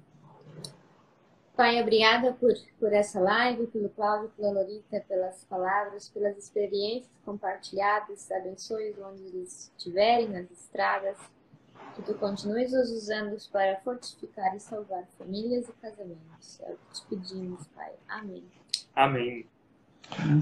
[1.56, 8.30] Pai, obrigada por, por essa live, pelo Cláudio, pela Lorita, pelas palavras, pelas experiências compartilhadas.
[8.30, 11.16] Abençoe onde eles estiverem, nas estradas.
[11.96, 16.60] Que tu continues os usando para fortificar e salvar famílias e casamentos.
[16.60, 17.92] É o que te pedimos, Pai.
[18.08, 18.44] Amém.
[18.98, 19.46] Amém.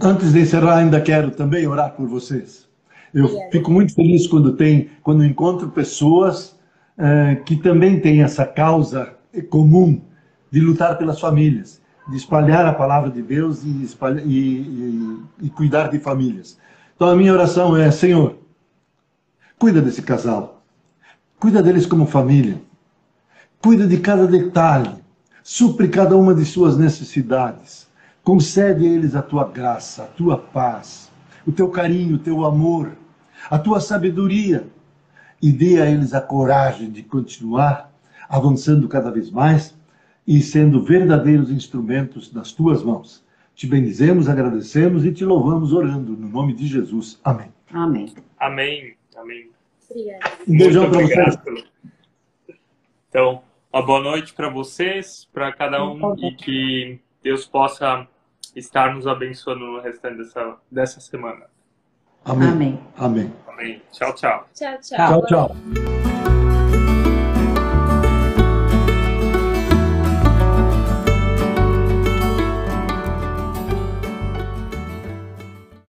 [0.03, 2.67] Antes de encerrar, ainda quero também orar por vocês.
[3.13, 3.51] Eu Obrigada.
[3.53, 6.59] fico muito feliz quando tem, quando encontro pessoas
[6.97, 9.15] eh, que também têm essa causa
[9.51, 10.01] comum
[10.51, 15.51] de lutar pelas famílias, de espalhar a palavra de Deus e, espalhar, e, e, e
[15.51, 16.59] cuidar de famílias.
[16.95, 18.39] Então a minha oração é, Senhor,
[19.59, 20.63] cuida desse casal,
[21.39, 22.59] cuida deles como família,
[23.61, 24.95] cuida de cada detalhe,
[25.43, 27.86] supre cada uma de suas necessidades,
[28.27, 31.13] concede a eles a tua graça, a tua paz,
[31.47, 32.97] o teu carinho, o teu amor,
[33.49, 34.67] a tua sabedoria
[35.41, 37.89] e dê a eles a coragem de continuar
[38.29, 39.79] avançando cada vez mais
[40.27, 43.25] e sendo verdadeiros instrumentos nas tuas mãos.
[43.55, 47.21] Te bendizemos, agradecemos e te louvamos orando no nome de Jesus.
[47.23, 47.53] Amém.
[47.73, 48.13] Amém.
[48.41, 48.97] Amém.
[49.17, 49.51] Amém.
[49.89, 50.33] Obrigada.
[50.49, 51.39] Um beijão para vocês.
[53.09, 53.41] Então,
[53.73, 58.09] uma boa noite para vocês, para cada um e que Deus possa
[58.57, 61.47] estar nos abençoando no restante dessa, dessa semana.
[62.25, 62.49] Amém.
[62.49, 62.81] Amém.
[62.97, 63.33] Amém.
[63.47, 63.83] Amém.
[63.93, 64.49] Tchau, tchau.
[64.53, 65.23] Tchau, tchau.
[65.23, 66.36] Tchau, tchau.